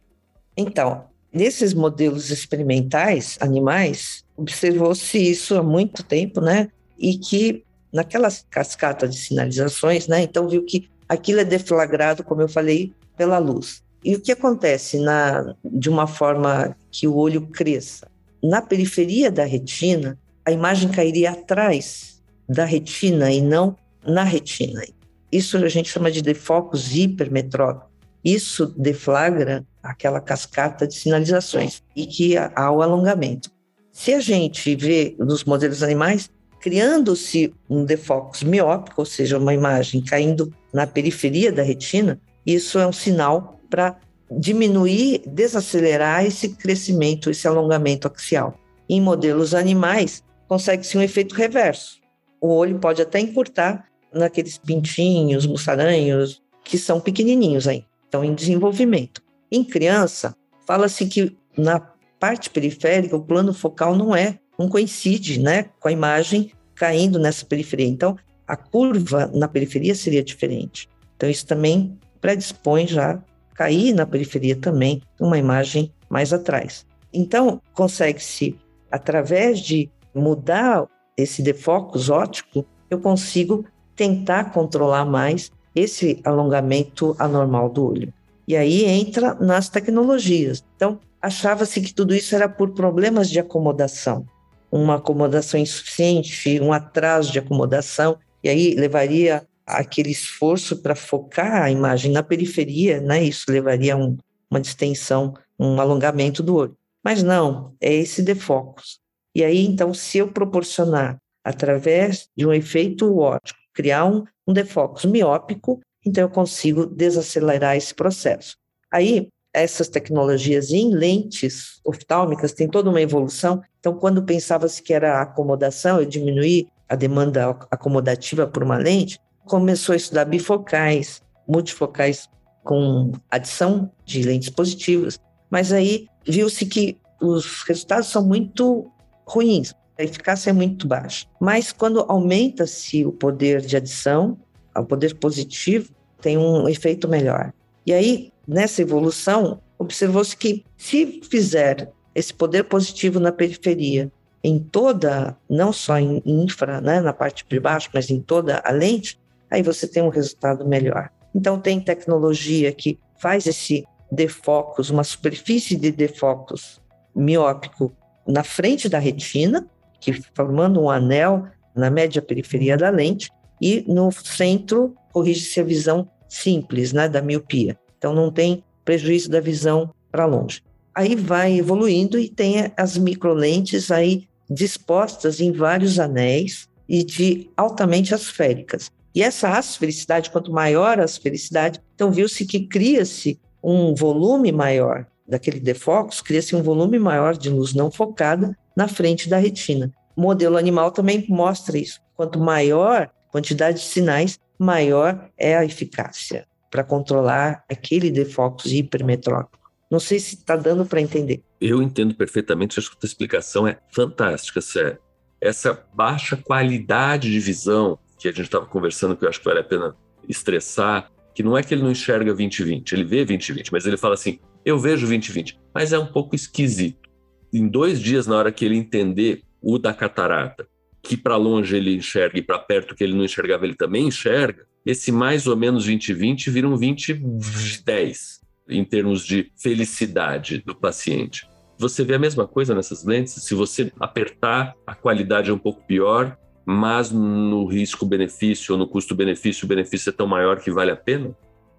Então, 0.56 1.06
nesses 1.34 1.74
modelos 1.74 2.30
experimentais 2.30 3.38
animais, 3.42 4.24
observou-se 4.36 5.18
isso 5.18 5.56
há 5.56 5.64
muito 5.64 6.04
tempo, 6.04 6.40
né? 6.40 6.70
E 6.98 7.18
que 7.18 7.64
naquela 7.98 8.30
cascata 8.52 9.08
de 9.08 9.18
sinalizações, 9.18 10.08
né? 10.08 10.22
Então 10.22 10.48
viu 10.48 10.64
que 10.64 10.88
aquilo 11.10 11.40
é 11.40 11.44
deflagrado, 11.44 12.24
como 12.24 12.44
eu 12.44 12.48
falei, 12.48 12.94
pela 13.18 13.40
luz. 13.40 13.82
E 14.06 14.16
o 14.16 14.22
que 14.22 14.32
acontece 14.32 15.00
na, 15.00 15.56
de 15.66 15.90
uma 15.90 16.06
forma 16.06 16.78
que 16.92 17.08
o 17.08 17.16
olho 17.16 17.48
cresça? 17.48 18.08
Na 18.44 18.62
periferia 18.62 19.32
da 19.32 19.44
retina, 19.44 20.18
a 20.46 20.52
imagem 20.52 20.90
cairia 20.90 21.32
atrás 21.32 22.22
da 22.48 22.66
retina 22.66 23.32
e 23.32 23.42
não 23.42 23.76
na 24.06 24.24
retina. 24.24 24.84
Isso 25.32 25.58
a 25.58 25.68
gente 25.68 25.90
chama 25.90 26.12
de 26.12 26.22
defocus 26.22 26.96
hipermetrópico. 26.96 27.90
Isso 28.24 28.68
deflagra 28.78 29.66
aquela 29.82 30.22
cascata 30.22 30.88
de 30.88 30.94
sinalizações 30.94 31.82
e 31.96 32.06
que 32.06 32.38
há 32.38 32.72
o 32.72 32.82
alongamento. 32.84 33.50
Se 33.92 34.14
a 34.14 34.20
gente 34.20 34.76
vê 34.76 35.16
nos 35.18 35.44
modelos 35.44 35.82
animais, 35.82 36.30
criando-se 36.68 37.54
um 37.70 37.86
defocus 37.86 38.44
miópico, 38.44 39.00
ou 39.00 39.06
seja, 39.06 39.38
uma 39.38 39.54
imagem 39.54 40.04
caindo 40.04 40.54
na 40.74 40.86
periferia 40.86 41.50
da 41.50 41.64
retina, 41.64 42.20
isso 42.46 42.78
é 42.78 42.86
um 42.86 42.92
sinal 42.92 43.58
para 43.70 43.96
diminuir, 44.30 45.22
desacelerar 45.26 46.26
esse 46.26 46.50
crescimento, 46.50 47.30
esse 47.30 47.48
alongamento 47.48 48.06
axial. 48.06 48.60
Em 48.90 49.00
modelos 49.00 49.56
animais, 49.56 50.22
consegue-se 50.46 50.98
um 50.98 51.02
efeito 51.02 51.36
reverso. 51.36 52.02
O 52.42 52.50
olho 52.50 52.78
pode 52.80 53.02
até 53.02 53.22
encurtar 53.22 53.86
naqueles 54.14 54.58
pintinhos, 54.58 55.46
mussaranhos, 55.46 56.44
que 56.66 56.78
são 56.78 57.00
pequenininhos 57.00 57.66
aí, 57.66 57.86
estão 58.04 58.26
em 58.26 58.36
desenvolvimento. 58.36 59.24
Em 59.50 59.64
criança, 59.64 60.36
fala-se 60.66 61.06
que 61.06 61.34
na 61.58 61.80
parte 62.20 62.50
periférica, 62.50 63.16
o 63.16 63.24
plano 63.24 63.54
focal 63.54 63.96
não 63.96 64.14
é, 64.14 64.38
não 64.60 64.68
coincide 64.68 65.40
né, 65.40 65.70
com 65.80 65.88
a 65.88 65.94
imagem 65.94 66.52
caindo 66.78 67.20
nessa 67.20 67.46
periferia. 67.46 67.88
Então, 67.88 68.18
a 68.48 68.56
curva 68.56 69.30
na 69.34 69.48
periferia 69.48 69.96
seria 69.96 70.24
diferente. 70.24 70.88
Então, 71.16 71.30
isso 71.30 71.46
também 71.46 71.98
predispõe 72.22 72.88
já 72.88 73.22
cair 73.54 73.94
na 73.94 74.06
periferia 74.06 74.56
também 74.56 75.02
uma 75.20 75.38
imagem 75.38 75.92
mais 76.10 76.32
atrás. 76.32 76.86
Então, 77.12 77.60
consegue-se, 77.74 78.56
através 78.92 79.60
de 79.60 79.90
mudar 80.14 80.86
esse 81.18 81.42
defocus 81.42 82.10
óptico, 82.10 82.66
eu 82.90 83.00
consigo 83.00 83.66
tentar 83.96 84.52
controlar 84.52 85.06
mais 85.06 85.52
esse 85.74 86.22
alongamento 86.24 87.16
anormal 87.18 87.70
do 87.70 87.86
olho. 87.86 88.14
E 88.48 88.56
aí 88.56 88.86
entra 88.86 89.34
nas 89.34 89.68
tecnologias. 89.68 90.64
Então, 90.76 91.00
achava-se 91.22 91.82
que 91.82 91.94
tudo 91.94 92.16
isso 92.16 92.36
era 92.36 92.48
por 92.48 92.74
problemas 92.74 93.30
de 93.30 93.40
acomodação, 93.40 94.26
uma 94.72 94.96
acomodação 94.96 95.60
insuficiente, 95.60 96.60
um 96.60 96.74
atraso 96.74 97.32
de 97.32 97.40
acomodação, 97.40 98.18
e 98.44 98.50
aí 98.50 98.76
levaria 98.76 99.48
aquele 99.66 100.12
esforço 100.12 100.78
para 100.82 100.96
focar 100.96 101.64
a 101.64 101.72
imagem 101.72 102.12
na 102.12 102.24
periferia, 102.24 103.02
né? 103.02 103.24
Isso 103.24 103.46
levaria 103.50 103.96
a 103.96 103.98
um, 103.98 104.18
uma 104.50 104.62
distensão, 104.62 105.34
um 105.60 105.80
alongamento 105.82 106.42
do 106.42 106.56
olho. 106.56 106.78
Mas 107.04 107.24
não, 107.24 107.74
é 107.82 107.94
esse 107.94 108.22
defocus. 108.22 109.00
E 109.36 109.44
aí, 109.44 109.66
então, 109.66 109.94
se 109.94 110.18
eu 110.18 110.30
proporcionar 110.30 111.18
através 111.44 112.28
de 112.36 112.46
um 112.46 112.54
efeito 112.54 113.18
óptico, 113.18 113.60
criar 113.74 114.06
um, 114.06 114.24
um 114.48 114.54
defocus 114.54 115.06
miópico, 115.06 115.80
então 116.06 116.24
eu 116.24 116.30
consigo 116.30 116.86
desacelerar 116.86 117.76
esse 117.76 117.94
processo. 117.94 118.58
Aí, 118.92 119.30
essas 119.54 119.88
tecnologias 119.88 120.72
em 120.72 120.94
lentes 120.94 121.80
oftálmicas 121.86 122.54
têm 122.54 122.68
toda 122.68 122.90
uma 122.90 123.02
evolução. 123.02 123.62
Então, 123.88 123.98
quando 123.98 124.22
pensava-se 124.22 124.84
que 124.84 124.94
era 124.94 125.22
acomodação, 125.22 126.02
eu 126.02 126.06
diminuir 126.06 126.68
a 126.90 126.96
demanda 126.96 127.52
acomodativa 127.72 128.46
por 128.46 128.62
uma 128.62 128.76
lente, 128.76 129.18
começou 129.46 129.94
a 129.94 129.96
estudar 129.96 130.26
bifocais, 130.26 131.22
multifocais 131.48 132.28
com 132.66 133.14
adição 133.32 133.90
de 134.04 134.24
lentes 134.24 134.50
positivas, 134.50 135.18
mas 135.50 135.72
aí 135.72 136.06
viu-se 136.26 136.66
que 136.66 136.98
os 137.22 137.64
resultados 137.64 138.10
são 138.10 138.26
muito 138.26 138.92
ruins, 139.26 139.74
a 139.98 140.04
eficácia 140.04 140.50
é 140.50 140.54
muito 140.54 140.86
baixa. 140.86 141.26
Mas 141.40 141.72
quando 141.72 142.04
aumenta-se 142.10 143.06
o 143.06 143.14
poder 143.14 143.62
de 143.62 143.78
adição, 143.78 144.38
o 144.76 144.84
poder 144.84 145.16
positivo, 145.16 145.94
tem 146.20 146.38
um 146.38 146.68
efeito 146.68 147.08
melhor. 147.08 147.54
E 147.86 147.94
aí, 147.94 148.34
nessa 148.46 148.82
evolução, 148.82 149.62
observou-se 149.80 150.36
que 150.36 150.66
se 150.76 151.22
fizer 151.24 151.90
esse 152.18 152.34
poder 152.34 152.64
positivo 152.64 153.20
na 153.20 153.32
periferia, 153.32 154.12
em 154.44 154.58
toda, 154.58 155.38
não 155.48 155.72
só 155.72 156.00
em 156.00 156.20
infra, 156.26 156.82
né, 156.82 157.00
na 157.00 157.14
parte 157.14 157.46
de 157.48 157.60
baixo, 157.60 157.90
mas 157.94 158.10
em 158.10 158.20
toda 158.20 158.60
a 158.66 158.72
lente, 158.72 159.20
aí 159.52 159.62
você 159.62 159.88
tem 159.88 160.02
um 160.02 160.10
resultado 160.10 160.68
melhor. 160.68 161.12
Então, 161.36 161.60
tem 161.60 161.80
tecnologia 161.80 162.72
que 162.72 162.98
faz 163.20 163.46
esse 163.46 163.86
defocus, 164.12 164.90
uma 164.90 165.04
superfície 165.04 165.76
de 165.76 165.92
defocus 165.92 166.82
miópico 167.16 167.96
na 168.28 168.44
frente 168.44 168.90
da 168.90 168.98
retina, 168.98 169.68
que 170.00 170.14
formando 170.34 170.82
um 170.82 170.90
anel 170.90 171.46
na 171.76 171.92
média 171.92 172.22
periferia 172.22 172.76
da 172.76 172.90
lente, 172.90 173.30
e 173.62 173.86
no 173.88 174.12
centro 174.12 174.96
corrige-se 175.14 175.60
a 175.60 175.64
visão 175.64 176.10
simples, 176.28 176.94
né, 176.94 177.08
da 177.08 177.22
miopia. 177.22 177.78
Então 177.96 178.12
não 178.12 178.32
tem 178.32 178.64
prejuízo 178.84 179.30
da 179.30 179.40
visão 179.40 179.94
para 180.12 180.26
longe. 180.26 180.64
Aí 180.98 181.14
vai 181.14 181.60
evoluindo 181.60 182.18
e 182.18 182.28
tem 182.28 182.74
as 182.76 182.98
microlentes 182.98 183.92
aí 183.92 184.28
dispostas 184.50 185.40
em 185.40 185.52
vários 185.52 186.00
anéis 186.00 186.68
e 186.90 187.04
de 187.04 187.52
altamente 187.56 188.16
asféricas. 188.16 188.90
E 189.14 189.22
essa 189.22 189.60
asfericidade, 189.60 190.32
quanto 190.32 190.52
maior 190.52 191.00
a 191.00 191.04
asfericidade, 191.04 191.80
então 191.94 192.12
viu-se 192.12 192.48
que 192.48 192.62
cria-se 192.62 193.40
um 193.64 193.94
volume 193.94 194.52
maior 194.52 195.06
daquele 195.28 195.60
defocus, 195.60 196.20
cria-se 196.20 196.56
um 196.56 196.64
volume 196.64 196.98
maior 196.98 197.38
de 197.38 197.52
luz 197.52 197.76
não 197.76 197.92
focada 197.92 198.58
na 198.76 198.88
frente 198.88 199.30
da 199.30 199.38
retina. 199.38 199.94
O 200.16 200.22
modelo 200.22 200.58
animal 200.58 200.90
também 200.90 201.24
mostra 201.30 201.78
isso. 201.78 202.02
Quanto 202.16 202.40
maior 202.40 203.08
quantidade 203.32 203.78
de 203.78 203.86
sinais, 203.86 204.40
maior 204.58 205.30
é 205.38 205.56
a 205.56 205.64
eficácia 205.64 206.48
para 206.72 206.84
controlar 206.84 207.64
aquele 207.70 208.10
defocus 208.10 208.72
hipermetrópico. 208.72 209.67
Não 209.90 210.00
sei 210.00 210.20
se 210.20 210.36
está 210.36 210.56
dando 210.56 210.86
para 210.86 211.02
entender. 211.02 211.42
Eu 211.62 211.82
entendo 211.82 212.14
perfeitamente, 212.14 212.78
acho 212.78 212.92
que 212.92 212.98
a 213.02 213.06
explicação 213.06 213.68
é 213.68 213.80
fantástica, 213.94 214.62
Sé. 214.62 214.98
Essa 215.40 215.86
baixa 215.94 216.36
qualidade 216.36 217.32
de 217.32 217.40
visão 217.40 217.98
que 218.20 218.28
a 218.28 218.32
gente 218.32 218.46
estava 218.46 218.66
conversando, 218.66 219.16
que 219.16 219.24
eu 219.24 219.30
acho 219.30 219.40
que 219.40 219.46
vale 219.46 219.60
a 219.60 219.64
pena 219.64 219.96
estressar, 220.28 221.12
que 221.34 221.44
não 221.44 221.56
é 221.56 221.62
que 221.62 221.74
ele 221.74 221.84
não 221.84 221.92
enxerga 221.92 222.34
2020, 222.34 222.92
ele 222.94 223.04
vê 223.04 223.24
2020, 223.24 223.72
mas 223.72 223.86
ele 223.86 223.98
fala 223.98 224.16
assim: 224.16 224.40
eu 224.66 224.80
vejo 224.80 225.06
2020, 225.06 225.60
mas 225.74 225.94
é 225.94 226.00
um 226.00 226.08
pouco 226.08 226.36
esquisito. 226.36 227.08
Em 227.54 227.68
dois 227.68 228.02
dias, 228.02 228.28
na 228.28 228.36
hora 228.36 228.52
que 228.52 228.66
ele 228.66 228.76
entender 228.76 229.44
o 229.62 229.78
da 229.78 229.94
catarata, 229.94 230.68
que 231.02 231.16
para 231.16 231.38
longe 231.38 231.76
ele 231.76 231.96
enxerga 231.96 232.40
e 232.40 232.42
para 232.42 232.60
perto 232.60 232.96
que 232.96 233.04
ele 233.04 233.14
não 233.16 233.24
enxergava 233.24 233.66
ele 233.66 233.76
também 233.76 234.08
enxerga, 234.08 234.66
esse 234.86 235.12
mais 235.12 235.48
ou 235.48 235.56
menos 235.56 235.86
2020 235.86 236.50
vira 236.50 236.68
um 236.68 236.72
2010 236.72 238.47
em 238.70 238.84
termos 238.84 239.26
de 239.26 239.52
felicidade 239.56 240.64
do 240.66 240.76
paciente. 240.76 241.48
Você 241.78 242.04
vê 242.04 242.16
a 242.16 242.20
mesma 242.20 242.48
coisa 242.48 242.74
nessas 242.74 243.04
lentes? 243.04 243.34
Se 243.34 243.54
você 243.54 243.92
apertar, 244.00 244.74
a 244.86 244.96
qualidade 244.96 245.50
é 245.50 245.54
um 245.54 245.60
pouco 245.60 245.86
pior, 245.86 246.38
mas 246.66 247.12
no 247.12 247.66
risco-benefício 247.66 248.74
ou 248.74 248.80
no 248.80 248.88
custo-benefício, 248.88 249.66
o 249.66 249.68
benefício 249.68 250.10
é 250.10 250.14
tão 250.14 250.28
maior 250.28 250.60
que 250.60 250.72
vale 250.72 250.92
a 250.92 250.96
pena? 250.96 251.36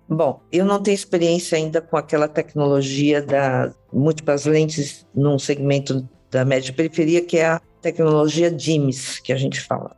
Bom, 0.08 0.40
eu 0.50 0.64
não 0.64 0.82
tenho 0.82 0.94
experiência 0.94 1.58
ainda 1.58 1.82
com 1.82 1.96
aquela 1.96 2.26
tecnologia 2.26 3.20
da 3.20 3.70
múltiplas 3.92 4.46
lentes 4.46 5.06
num 5.14 5.38
segmento 5.38 6.08
da 6.30 6.44
média 6.44 6.72
periferia, 6.72 7.22
que 7.22 7.36
é 7.36 7.46
a 7.46 7.60
tecnologia 7.82 8.50
DIMS, 8.50 9.20
que 9.20 9.32
a 9.32 9.36
gente 9.36 9.60
fala. 9.60 9.94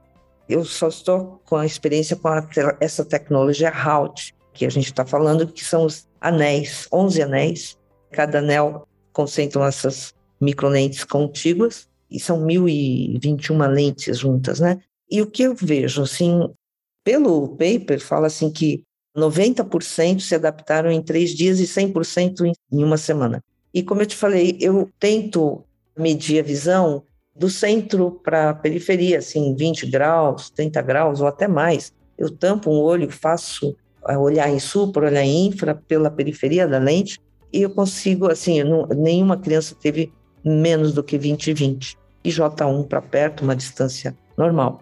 Eu 0.49 0.65
só 0.65 0.89
estou 0.89 1.41
com 1.45 1.57
a 1.57 1.65
experiência 1.65 2.17
com 2.17 2.27
a, 2.27 2.45
essa 2.81 3.05
tecnologia 3.05 3.71
HALT, 3.71 4.35
que 4.61 4.67
a 4.67 4.69
gente 4.69 4.89
está 4.89 5.07
falando, 5.07 5.47
que 5.47 5.65
são 5.65 5.87
os 5.87 6.07
anéis, 6.21 6.87
11 6.93 7.23
anéis. 7.23 7.79
Cada 8.11 8.41
anel 8.41 8.87
concentra 9.11 9.65
essas 9.65 10.13
microlentes 10.39 11.03
contíguas 11.03 11.89
e 12.11 12.21
são 12.21 12.45
1.021 12.45 13.67
lentes 13.69 14.19
juntas, 14.19 14.61
né? 14.61 14.79
E 15.11 15.23
o 15.23 15.27
que 15.27 15.45
eu 15.45 15.55
vejo, 15.55 16.03
assim, 16.03 16.47
pelo 17.03 17.57
paper, 17.57 17.99
fala 18.01 18.27
assim 18.27 18.51
que 18.51 18.83
90% 19.17 20.21
se 20.21 20.35
adaptaram 20.35 20.93
em 20.93 21.01
três 21.01 21.31
dias 21.31 21.59
e 21.59 21.65
100% 21.65 22.53
em 22.71 22.85
uma 22.85 22.99
semana. 22.99 23.43
E 23.73 23.83
como 23.83 24.03
eu 24.03 24.07
te 24.07 24.15
falei, 24.15 24.59
eu 24.61 24.91
tento 25.01 25.65
medir 25.97 26.39
a 26.41 26.47
visão 26.47 27.03
do 27.35 27.49
centro 27.49 28.21
para 28.23 28.51
a 28.51 28.55
periferia, 28.55 29.21
assim, 29.21 29.57
20 29.57 29.87
graus, 29.87 30.51
30 30.51 30.83
graus 30.83 31.23
ou 31.23 31.27
até 31.27 31.49
mais. 31.49 31.95
Eu 32.19 32.31
tampo 32.31 32.71
um 32.71 32.79
olho, 32.79 33.11
faço 33.11 33.75
olhar 34.09 34.49
em 34.49 34.59
supra, 34.59 35.07
olhar 35.07 35.23
em 35.23 35.47
infra 35.47 35.75
pela 35.75 36.11
periferia 36.11 36.67
da 36.67 36.79
lente 36.79 37.21
e 37.53 37.63
eu 37.63 37.71
consigo, 37.71 38.31
assim, 38.31 38.63
não, 38.63 38.87
nenhuma 38.87 39.37
criança 39.37 39.75
teve 39.75 40.13
menos 40.45 40.93
do 40.93 41.03
que 41.03 41.19
20 41.19 41.49
e 41.49 41.55
20 41.55 41.99
e 42.25 42.31
J1 42.31 42.87
para 42.87 43.03
perto, 43.03 43.43
uma 43.43 43.57
distância 43.57 44.17
normal. 44.37 44.81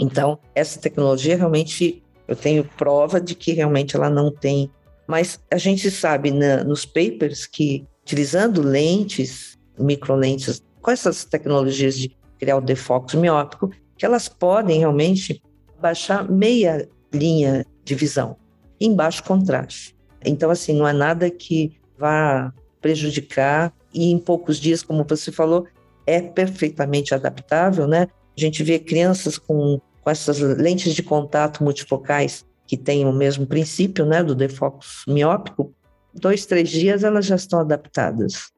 Então, 0.00 0.38
essa 0.54 0.80
tecnologia 0.80 1.36
realmente, 1.36 2.02
eu 2.26 2.34
tenho 2.34 2.64
prova 2.76 3.20
de 3.20 3.34
que 3.34 3.52
realmente 3.52 3.96
ela 3.96 4.10
não 4.10 4.30
tem. 4.30 4.70
Mas 5.06 5.40
a 5.50 5.58
gente 5.58 5.90
sabe 5.90 6.30
na, 6.30 6.64
nos 6.64 6.84
papers 6.84 7.46
que, 7.46 7.86
utilizando 8.02 8.62
lentes, 8.62 9.58
microlentes, 9.78 10.62
com 10.80 10.90
essas 10.90 11.24
tecnologias 11.24 11.96
de 11.98 12.16
criar 12.38 12.56
o 12.56 12.60
defocus 12.60 13.14
miópico, 13.14 13.70
que 13.96 14.04
elas 14.04 14.28
podem 14.28 14.78
realmente 14.78 15.42
baixar 15.80 16.28
meia 16.28 16.88
linha 17.12 17.64
de 17.84 17.94
visão 17.94 18.36
em 18.80 18.94
baixo 18.94 19.22
contraste. 19.22 19.96
Então, 20.24 20.50
assim, 20.50 20.74
não 20.74 20.86
é 20.86 20.92
nada 20.92 21.30
que 21.30 21.78
vá 21.98 22.52
prejudicar 22.80 23.72
e 23.92 24.10
em 24.10 24.18
poucos 24.18 24.58
dias, 24.58 24.82
como 24.82 25.04
você 25.08 25.32
falou, 25.32 25.66
é 26.06 26.20
perfeitamente 26.20 27.14
adaptável, 27.14 27.86
né? 27.86 28.08
A 28.36 28.40
gente 28.40 28.62
vê 28.62 28.78
crianças 28.78 29.38
com, 29.38 29.80
com 30.02 30.10
essas 30.10 30.38
lentes 30.38 30.94
de 30.94 31.02
contato 31.02 31.64
multifocais 31.64 32.44
que 32.66 32.76
têm 32.76 33.06
o 33.06 33.12
mesmo 33.12 33.46
princípio, 33.46 34.04
né, 34.04 34.22
do 34.22 34.34
defocus 34.34 35.04
miópico, 35.06 35.72
dois, 36.12 36.44
três 36.46 36.68
dias 36.68 37.04
elas 37.04 37.24
já 37.24 37.36
estão 37.36 37.60
adaptadas. 37.60 38.50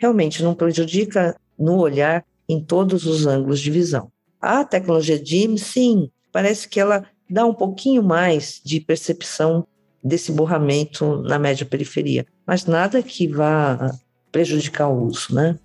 Realmente 0.00 0.42
não 0.42 0.54
prejudica 0.54 1.36
no 1.58 1.78
olhar 1.78 2.24
em 2.48 2.62
todos 2.62 3.04
os 3.04 3.26
ângulos 3.26 3.60
de 3.60 3.70
visão. 3.70 4.10
A 4.40 4.64
tecnologia 4.64 5.18
DIM, 5.18 5.56
sim, 5.56 6.10
parece 6.32 6.68
que 6.68 6.78
ela 6.78 7.04
dá 7.28 7.44
um 7.44 7.54
pouquinho 7.54 8.02
mais 8.02 8.60
de 8.64 8.80
percepção 8.80 9.66
desse 10.02 10.32
borramento 10.32 11.22
na 11.22 11.38
média 11.38 11.66
periferia, 11.66 12.26
mas 12.46 12.64
nada 12.64 13.02
que 13.02 13.26
vá 13.28 13.92
prejudicar 14.30 14.88
o 14.88 15.06
uso, 15.06 15.34
né? 15.34 15.58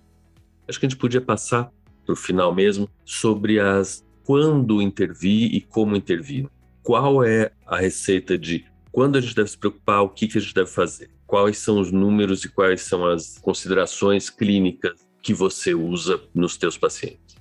Acho 0.68 0.80
que 0.80 0.86
a 0.86 0.88
gente 0.88 0.98
podia 0.98 1.20
passar 1.20 1.70
para 2.04 2.12
o 2.12 2.16
final 2.16 2.54
mesmo 2.54 2.88
sobre 3.04 3.60
as 3.60 4.04
quando 4.24 4.80
intervir 4.80 5.54
e 5.54 5.60
como 5.60 5.94
intervir. 5.94 6.48
Qual 6.82 7.22
é 7.22 7.50
a 7.66 7.76
receita 7.78 8.36
de 8.36 8.64
quando 8.90 9.16
a 9.16 9.20
gente 9.20 9.34
deve 9.34 9.50
se 9.50 9.58
preocupar, 9.58 10.02
o 10.02 10.08
que, 10.08 10.28
que 10.28 10.38
a 10.38 10.40
gente 10.40 10.54
deve 10.54 10.70
fazer? 10.70 11.10
Quais 11.26 11.58
são 11.58 11.80
os 11.80 11.90
números 11.90 12.44
e 12.44 12.48
quais 12.48 12.82
são 12.82 13.04
as 13.04 13.38
considerações 13.38 14.30
clínicas 14.30 14.92
que 15.22 15.34
você 15.34 15.74
usa 15.74 16.20
nos 16.34 16.56
teus 16.56 16.78
pacientes? 16.78 17.36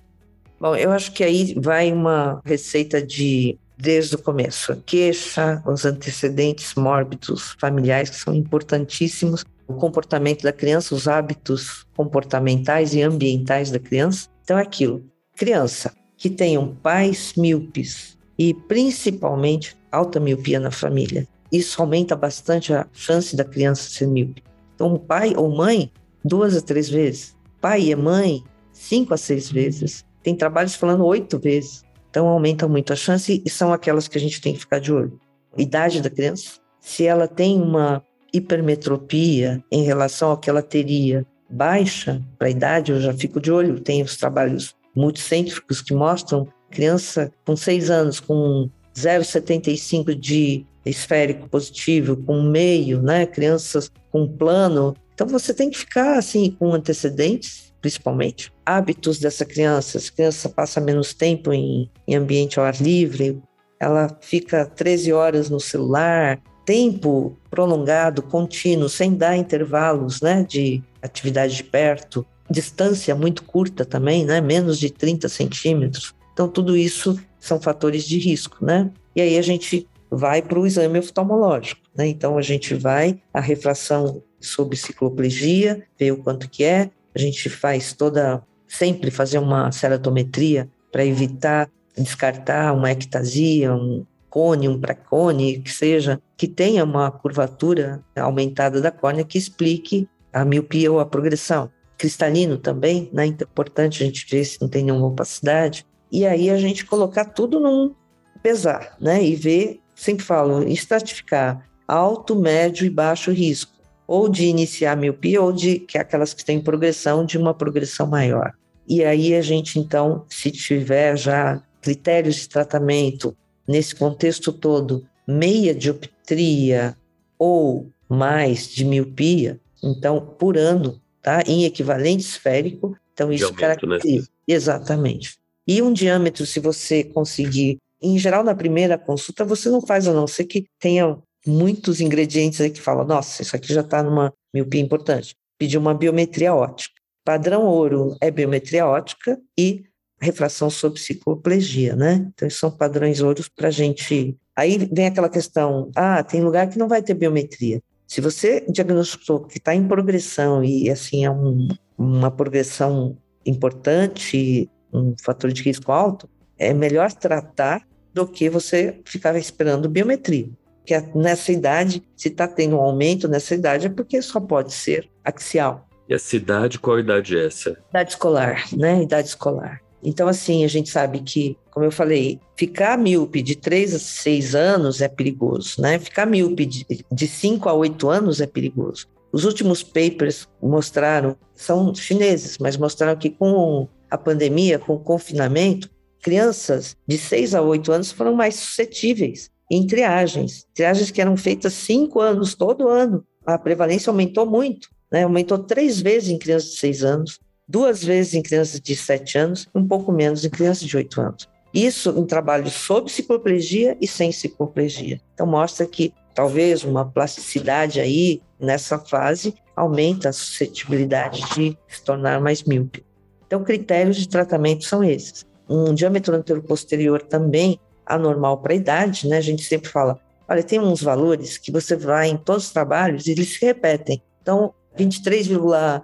Bom, 0.60 0.76
eu 0.76 0.92
acho 0.92 1.12
que 1.12 1.24
aí 1.24 1.54
vai 1.56 1.92
uma 1.92 2.42
receita 2.46 3.02
de 3.06 3.60
desde 3.78 4.16
o 4.16 4.20
começo. 4.20 4.72
A 4.72 4.76
queixa, 4.76 5.62
os 5.66 5.86
antecedentes 5.86 6.76
mórbidos 6.76 7.56
familiares 7.60 8.10
que 8.10 8.16
são 8.18 8.34
importantíssimos 8.34 9.46
o 9.68 9.74
comportamento 9.74 10.44
da 10.44 10.52
criança, 10.52 10.94
os 10.94 11.08
hábitos 11.08 11.86
comportamentais 11.96 12.94
e 12.94 13.02
ambientais 13.02 13.72
da 13.72 13.80
criança. 13.80 14.28
Então, 14.44 14.58
é 14.58 14.62
aquilo. 14.62 15.04
Criança 15.36 15.94
que 16.18 16.30
tenham 16.30 16.76
pais 16.76 17.34
míopes 17.36 18.18
e 18.38 18.54
principalmente 18.54 19.76
alta 19.92 20.20
miopia 20.20 20.60
na 20.60 20.72
família. 20.72 21.28
Isso 21.52 21.82
aumenta 21.82 22.16
bastante 22.16 22.74
a 22.74 22.88
chance 22.94 23.36
da 23.36 23.44
criança 23.44 23.90
ser 23.90 24.08
míope. 24.08 24.44
Então, 24.76 24.98
pai 24.98 25.34
ou 25.36 25.56
mãe, 25.56 25.92
duas 26.24 26.56
a 26.56 26.62
três 26.62 26.90
vezes. 26.90 27.36
Pai 27.62 27.90
e 27.90 27.96
mãe, 27.96 28.44
cinco 28.72 29.14
a 29.14 29.18
seis 29.18 29.52
vezes. 29.52 30.04
Tem 30.24 30.36
trabalhos 30.36 30.76
falando 30.76 31.06
oito 31.06 31.40
vezes. 31.40 31.84
Então, 32.14 32.28
aumenta 32.28 32.68
muito 32.68 32.94
a 32.94 32.96
chance 32.96 33.42
e 33.44 33.50
são 33.50 33.74
aquelas 33.74 34.08
que 34.08 34.20
a 34.20 34.22
gente 34.22 34.40
tem 34.40 34.54
que 34.54 34.60
ficar 34.60 34.78
de 34.78 34.94
olho. 34.94 35.20
Idade 35.58 36.00
da 36.00 36.12
criança, 36.12 36.60
se 36.80 37.08
ela 37.08 37.28
tem 37.28 37.60
uma 37.60 38.04
hipermetropia 38.32 39.64
em 39.72 39.82
relação 39.82 40.30
ao 40.30 40.38
que 40.38 40.48
ela 40.48 40.62
teria 40.62 41.26
baixa 41.50 42.22
para 42.38 42.50
a 42.50 42.52
idade, 42.52 42.92
eu 42.92 43.02
já 43.02 43.12
fico 43.16 43.42
de 43.42 43.52
olho. 43.52 43.80
Tem 43.80 44.04
os 44.04 44.16
trabalhos 44.16 44.76
multicêntricos 44.96 45.82
que 45.82 45.96
mostram 45.96 46.48
criança 46.70 47.32
com 47.48 47.56
seis 47.56 47.90
anos 47.90 48.20
com 48.20 48.70
0,75 48.96 50.14
de 50.14 50.68
esférico 50.86 51.50
positivo, 51.50 52.16
com 52.16 52.44
meio, 52.44 53.02
né? 53.02 53.26
Crianças 53.26 53.90
com 54.12 54.28
plano. 54.28 54.96
Então 55.16 55.26
você 55.26 55.52
tem 55.52 55.72
que 55.72 55.80
ficar 55.80 56.20
assim 56.20 56.52
com 56.52 56.76
antecedentes, 56.76 57.73
principalmente. 57.84 58.50
Hábitos 58.66 59.20
dessa 59.20 59.44
criança, 59.44 59.98
a 59.98 60.16
criança 60.16 60.48
passa 60.48 60.80
menos 60.80 61.14
tempo 61.14 61.52
em, 61.52 61.92
em 62.08 62.16
ambiente 62.16 62.58
ao 62.58 62.66
ar 62.66 62.82
livre, 62.82 63.44
ela 63.78 64.18
fica 64.22 64.66
13 64.66 65.12
horas 65.12 65.50
no 65.50 65.60
celular, 65.60 66.42
tempo 66.66 67.38
prolongado, 67.50 68.24
contínuo, 68.24 68.88
sem 68.88 69.14
dar 69.14 69.36
intervalos, 69.36 70.22
né, 70.22 70.46
de 70.48 70.82
atividade 71.02 71.58
de 71.58 71.64
perto, 71.66 72.26
distância 72.50 73.14
muito 73.14 73.44
curta 73.44 73.84
também, 73.84 74.24
né, 74.24 74.40
menos 74.40 74.80
de 74.80 74.90
30 74.90 75.28
centímetros. 75.28 76.16
Então 76.32 76.48
tudo 76.48 76.78
isso 76.78 77.20
são 77.38 77.60
fatores 77.60 78.06
de 78.06 78.18
risco, 78.18 78.64
né? 78.64 78.90
E 79.14 79.22
aí 79.22 79.38
a 79.38 79.42
gente 79.42 79.86
vai 80.10 80.42
para 80.42 80.58
o 80.58 80.66
exame 80.66 81.00
oftalmológico. 81.00 81.82
Né? 81.94 82.08
Então, 82.08 82.38
a 82.38 82.42
gente 82.42 82.74
vai, 82.74 83.20
a 83.34 83.42
refração 83.42 84.24
sob 84.40 84.76
cicloplegia, 84.76 85.84
ver 85.98 86.12
o 86.12 86.18
quanto 86.18 86.50
que 86.50 86.64
é, 86.64 86.90
a 87.16 87.20
gente 87.20 87.50
faz 87.50 87.94
toda, 87.94 88.44
sempre 88.68 89.12
fazer 89.12 89.38
uma 89.38 89.72
ceratometria 89.72 90.70
para 90.92 91.06
evitar 91.06 91.70
descartar 91.96 92.74
uma 92.74 92.92
ectasia, 92.92 93.74
um 93.74 94.06
cone, 94.30 94.68
um 94.68 94.80
pré-cone, 94.80 95.60
que 95.60 95.72
seja, 95.72 96.20
que 96.36 96.48
tenha 96.48 96.84
uma 96.84 97.12
curvatura 97.12 98.04
aumentada 98.16 98.82
da 98.82 98.90
córnea 98.90 99.24
que 99.24 99.38
explique 99.38 100.08
a 100.32 100.44
miopia 100.44 100.92
ou 100.92 101.00
a 101.00 101.06
progressão. 101.06 101.70
Cristalino 101.98 102.58
também, 102.58 103.10
né? 103.14 103.28
Então, 103.28 103.48
é 103.48 103.52
importante 103.52 104.02
a 104.02 104.06
gente 104.06 104.26
ver 104.28 104.44
se 104.44 104.60
não 104.60 104.68
tem 104.68 104.84
nenhuma 104.84 105.08
opacidade. 105.08 105.86
E 106.12 106.26
aí 106.26 106.50
a 106.50 106.58
gente 106.58 106.86
colocar 106.86 107.26
tudo 107.26 107.60
num 107.60 107.94
pesar, 108.42 108.98
né? 109.00 109.24
E 109.24 109.36
ver 109.36 109.80
sempre 109.96 110.26
falo, 110.26 110.64
estratificar 110.68 111.70
alto, 111.88 112.36
médio 112.36 112.86
e 112.86 112.90
baixo 112.90 113.32
risco, 113.32 113.73
ou 114.08 114.30
de 114.30 114.46
iniciar 114.46 114.96
miopia, 114.96 115.42
ou 115.42 115.52
de 115.52 115.80
que 115.80 115.98
é 115.98 116.02
aquelas 116.02 116.34
que 116.34 116.44
têm 116.44 116.62
progressão, 116.62 117.26
de 117.26 117.38
uma 117.38 117.54
progressão 117.54 118.08
maior. 118.08 118.54
E 118.88 119.04
aí 119.04 119.34
a 119.34 119.42
gente, 119.42 119.80
então, 119.80 120.26
se 120.30 120.52
tiver 120.52 121.18
já 121.18 121.62
critérios 121.82 122.36
de 122.36 122.50
tratamento 122.50 123.36
nesse 123.68 123.96
contexto 123.96 124.52
todo, 124.52 125.06
meia 125.28 125.74
dioptria 125.74 126.98
ou 127.38 127.90
mais 128.10 128.68
de 128.68 128.84
miopia, 128.86 129.60
então, 129.82 130.20
por 130.20 130.58
ano, 130.58 131.02
tá? 131.22 131.44
Em 131.48 131.66
equivalente 131.66 132.24
esférico, 132.24 132.96
então 133.14 133.32
isso 133.32 133.46
aumento, 133.46 133.62
né? 133.62 133.68
caracteriza. 133.68 134.28
Né? 134.28 134.56
Exatamente. 134.56 135.38
E 135.66 135.82
um 135.82 135.94
diâmetro, 135.94 136.46
se 136.46 136.60
você 136.60 137.04
conseguir 137.04 137.80
em 138.04 138.20
geral, 138.20 138.44
na 138.44 138.54
primeira 138.54 138.98
consulta, 138.98 139.46
você 139.46 139.70
não 139.70 139.82
faz, 139.82 140.08
a 140.08 140.14
não 140.14 140.28
ser 140.28 140.44
que 140.44 140.66
tenha 140.78 141.18
muitos 141.46 142.02
ingredientes 142.02 142.62
aí 142.62 142.70
que 142.70 142.82
falam, 142.82 143.06
nossa, 143.06 143.42
isso 143.42 143.56
aqui 143.56 143.74
já 143.74 143.82
está 143.82 144.02
numa 144.02 144.34
miopia 144.54 144.82
importante. 144.82 145.36
Pedir 145.58 145.78
uma 145.78 145.94
biometria 145.94 146.54
ótica. 146.54 146.96
Padrão 147.26 147.66
ouro 147.66 148.16
é 148.20 148.30
biometria 148.30 148.86
ótica 148.86 149.40
e 149.58 149.84
refração 150.20 150.70
sob 150.70 151.00
cicloplegia, 151.00 151.96
né? 151.96 152.30
Então, 152.34 152.50
são 152.50 152.72
padrões 152.72 153.22
ouros 153.22 153.48
para 153.48 153.68
a 153.68 153.72
gente. 153.72 154.38
Aí 154.56 154.90
vem 154.92 155.08
aquela 155.08 155.30
questão: 155.30 155.90
ah, 155.96 156.24
tem 156.24 156.42
lugar 156.42 156.70
que 156.70 156.78
não 156.78 156.88
vai 156.88 157.02
ter 157.02 157.14
biometria. 157.14 157.82
Se 158.08 158.22
você 158.22 158.66
diagnosticou 158.70 159.42
que 159.42 159.58
está 159.58 159.74
em 159.74 159.88
progressão 159.88 160.64
e, 160.64 160.90
assim, 160.90 161.26
é 161.26 161.32
um, 161.32 161.68
uma 161.98 162.30
progressão 162.30 163.18
importante, 163.46 164.70
um 164.94 165.16
fator 165.22 165.52
de 165.52 165.64
risco 165.64 165.92
alto, 165.92 166.30
é 166.58 166.74
melhor 166.74 167.12
tratar 167.12 167.82
do 168.14 168.28
que 168.28 168.50
você 168.50 169.02
ficar 169.06 169.36
esperando 169.36 169.90
biometria. 169.90 170.50
Que 170.86 171.00
nessa 171.16 171.52
idade, 171.52 172.04
se 172.16 172.28
está 172.30 172.48
tendo 172.48 172.78
um 172.78 172.82
aumento 172.82 173.28
nessa 173.28 173.56
idade, 173.56 173.88
é 173.88 173.90
porque 173.90 174.22
só 174.22 174.40
pode 174.40 174.74
ser 174.74 175.10
axial. 175.24 175.88
E 176.08 176.14
a 176.14 176.20
cidade, 176.20 176.80
qual 176.80 177.00
idade 177.00 177.38
é 177.38 177.46
essa? 177.46 177.78
Idade 177.90 178.12
escolar, 178.12 178.66
né? 178.74 179.02
Idade 179.02 179.28
escolar. 179.28 179.82
Então, 180.04 180.28
assim, 180.28 180.66
a 180.66 180.68
gente 180.68 180.90
sabe 180.90 181.20
que, 181.20 181.58
como 181.72 181.86
eu 181.86 181.92
falei, 181.92 182.40
ficar 182.58 182.98
míope 182.98 183.42
de 183.42 183.56
3 183.56 183.96
a 183.96 184.00
6 184.00 184.54
anos 184.54 185.02
é 185.02 185.08
perigoso, 185.08 185.82
né? 185.82 185.98
Ficar 185.98 186.26
míope 186.26 186.66
de, 186.66 186.86
de 187.10 187.28
5 187.28 187.70
a 187.70 187.74
8 187.74 188.10
anos 188.10 188.42
é 188.42 188.48
perigoso. 188.48 189.08
Os 189.32 189.46
últimos 189.46 189.82
papers 189.82 190.48
mostraram, 190.62 191.38
são 191.56 191.96
chineses, 191.96 192.58
mas 192.58 192.78
mostraram 192.78 193.18
que 193.18 193.30
com 193.30 193.88
a 194.12 194.18
pandemia, 194.18 194.78
com 194.78 194.94
o 194.94 195.00
confinamento, 195.00 195.90
crianças 196.22 196.96
de 197.08 197.18
6 197.18 197.56
a 197.56 197.62
8 197.62 197.92
anos 197.92 198.12
foram 198.12 198.36
mais 198.36 198.56
suscetíveis 198.56 199.50
em 199.76 199.88
triagens, 199.88 200.68
triagens 200.74 201.10
que 201.10 201.20
eram 201.20 201.36
feitas 201.36 201.74
cinco 201.74 202.20
anos, 202.20 202.54
todo 202.54 202.88
ano. 202.88 203.26
A 203.44 203.58
prevalência 203.58 204.12
aumentou 204.12 204.46
muito, 204.46 204.88
né? 205.12 205.24
aumentou 205.24 205.58
três 205.58 206.00
vezes 206.00 206.30
em 206.30 206.38
crianças 206.38 206.72
de 206.72 206.80
6 206.80 207.04
anos, 207.04 207.40
duas 207.68 208.04
vezes 208.04 208.36
em 208.36 208.44
crianças 208.44 208.80
de 208.80 208.96
7 208.96 209.38
anos, 209.38 209.68
um 209.74 209.86
pouco 209.86 210.12
menos 210.12 210.46
em 210.46 210.50
crianças 210.50 210.88
de 210.88 210.96
8 210.96 211.20
anos. 211.20 211.50
Isso 211.74 212.12
em 212.12 212.26
trabalho 212.26 212.70
sob 212.70 213.12
cicloplegia 213.12 213.98
e 214.00 214.08
sem 214.08 214.32
cicloplegia. 214.32 215.20
Então, 215.34 215.48
mostra 215.48 215.88
que 215.88 216.14
talvez 216.36 216.84
uma 216.84 217.04
plasticidade 217.04 218.00
aí 218.00 218.42
nessa 218.60 219.00
fase 219.00 219.56
aumenta 219.76 220.30
a 220.30 220.34
suscetibilidade 220.34 221.42
de 221.56 221.76
se 221.88 222.04
tornar 222.04 222.40
mais 222.40 222.64
míope. 222.64 223.04
Então, 223.48 223.64
critérios 223.64 224.18
de 224.18 224.30
tratamento 224.30 224.86
são 224.86 225.04
esses 225.04 225.46
um 225.68 225.94
diâmetro 225.94 226.36
anteroposterior 226.36 227.22
também 227.22 227.80
anormal 228.06 228.58
para 228.58 228.74
a 228.74 228.76
idade, 228.76 229.28
né? 229.28 229.38
A 229.38 229.42
gente 229.42 229.64
sempre 229.64 229.90
fala, 229.90 230.20
olha, 230.48 230.64
tem 230.64 230.80
uns 230.80 231.02
valores 231.02 231.58
que 231.58 231.72
você 231.72 231.96
vai 231.96 232.30
em 232.30 232.38
todos 232.38 232.66
os 232.66 232.72
trabalhos 232.72 233.28
e 233.28 233.32
eles 233.32 233.54
se 233.54 233.66
repetem. 233.66 234.22
Então, 234.42 234.74
23,7, 234.98 236.04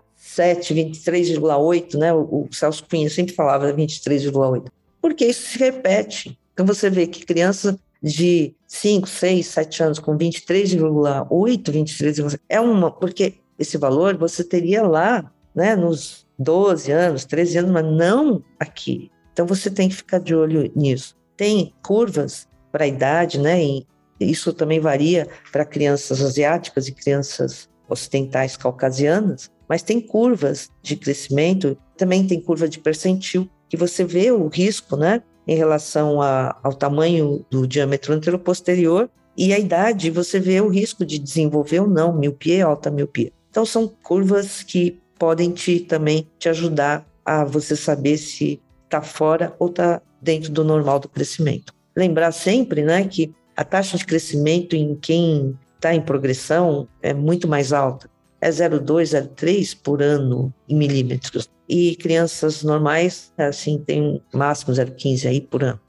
23,8, 0.74 1.98
né? 1.98 2.14
O, 2.14 2.48
o 2.50 2.50
Celso 2.52 2.86
Cunha 2.90 3.10
sempre 3.10 3.34
falava 3.34 3.74
23,8. 3.74 4.66
Porque 5.02 5.26
isso 5.26 5.50
se 5.50 5.60
repete. 5.60 6.38
Então, 6.54 6.66
você 6.66 6.90
vê 6.90 7.08
que 7.08 7.26
criança 7.26 7.80
de 8.02 8.54
5, 8.68 9.08
6, 9.08 9.46
7 9.46 9.84
anos 9.84 10.00
com 10.00 10.18
23,8, 10.18 11.28
23,7, 11.72 12.40
é 12.48 12.60
uma, 12.60 12.92
porque 12.92 13.36
esse 13.58 13.78
valor 13.78 14.18
você 14.18 14.44
teria 14.44 14.84
lá, 14.84 15.32
né, 15.54 15.76
nos 15.76 16.26
12 16.38 16.92
anos, 16.92 17.26
13 17.26 17.58
anos, 17.60 17.72
mas 17.72 17.86
não 17.86 18.42
aqui. 18.58 19.12
Então 19.34 19.46
você 19.46 19.70
tem 19.70 19.90
que 19.90 19.96
ficar 19.96 20.20
de 20.20 20.34
olho 20.34 20.72
nisso. 20.76 21.16
Tem 21.40 21.74
curvas 21.82 22.50
para 22.70 22.84
a 22.84 22.88
idade, 22.88 23.40
né? 23.40 23.64
E 23.64 23.86
isso 24.20 24.52
também 24.52 24.82
varia 24.82 25.26
para 25.54 25.64
crianças 25.64 26.22
asiáticas 26.22 26.90
e 26.90 26.92
crianças 26.92 27.70
ocidentais 27.88 28.58
caucasianas, 28.58 29.50
mas 29.66 29.82
tem 29.82 30.02
curvas 30.02 30.70
de 30.82 30.98
crescimento, 30.98 31.78
também 31.96 32.28
tem 32.28 32.42
curva 32.42 32.68
de 32.68 32.78
percentil, 32.78 33.50
que 33.70 33.78
você 33.78 34.04
vê 34.04 34.30
o 34.32 34.50
risco, 34.50 34.98
né? 34.98 35.24
Em 35.48 35.56
relação 35.56 36.22
a, 36.22 36.60
ao 36.62 36.74
tamanho 36.74 37.46
do 37.50 37.66
diâmetro 37.66 38.14
anteroposterior 38.14 39.10
e 39.38 39.54
a 39.54 39.58
idade, 39.58 40.12
você 40.12 40.42
vê 40.42 40.60
o 40.60 40.68
risco 40.68 41.06
de 41.06 41.18
desenvolver 41.18 41.80
ou 41.80 41.88
não 41.88 42.12
miopia 42.12 42.66
alta 42.66 42.92
miopia. 42.92 43.32
Então 43.50 43.66
são 43.66 43.88
curvas 43.88 44.62
que 44.62 45.00
podem 45.18 45.52
te 45.52 45.80
também 45.80 46.28
te 46.38 46.50
ajudar 46.50 47.08
a 47.24 47.46
você 47.46 47.78
saber 47.78 48.18
se 48.18 48.62
está 48.84 49.02
fora 49.02 49.56
ou 49.58 49.70
está 49.70 50.02
dentro 50.22 50.52
do 50.52 50.64
normal 50.64 51.00
do 51.00 51.10
crescimento. 51.10 51.74
Lembrar 51.96 52.32
sempre 52.32 52.84
né, 52.84 53.06
que 53.06 53.34
a 53.56 53.64
taxa 53.64 53.98
de 53.98 54.06
crescimento 54.06 54.76
em 54.76 54.96
quem 54.96 55.58
está 55.76 55.94
em 55.94 56.02
progressão 56.02 56.88
é 57.02 57.14
muito 57.14 57.48
mais 57.48 57.74
alta. 57.74 58.10
É 58.42 58.50
0,2, 58.50 59.36
0,3 59.36 59.78
por 59.82 60.02
ano 60.02 60.54
em 60.68 60.76
milímetros. 60.76 61.50
E 61.68 61.96
crianças 61.98 62.64
normais, 62.64 63.34
assim, 63.38 63.78
tem 63.78 64.22
máximo 64.34 64.74
0,15 64.74 65.28
aí 65.28 65.42
por 65.42 65.64
ano. 65.64 65.80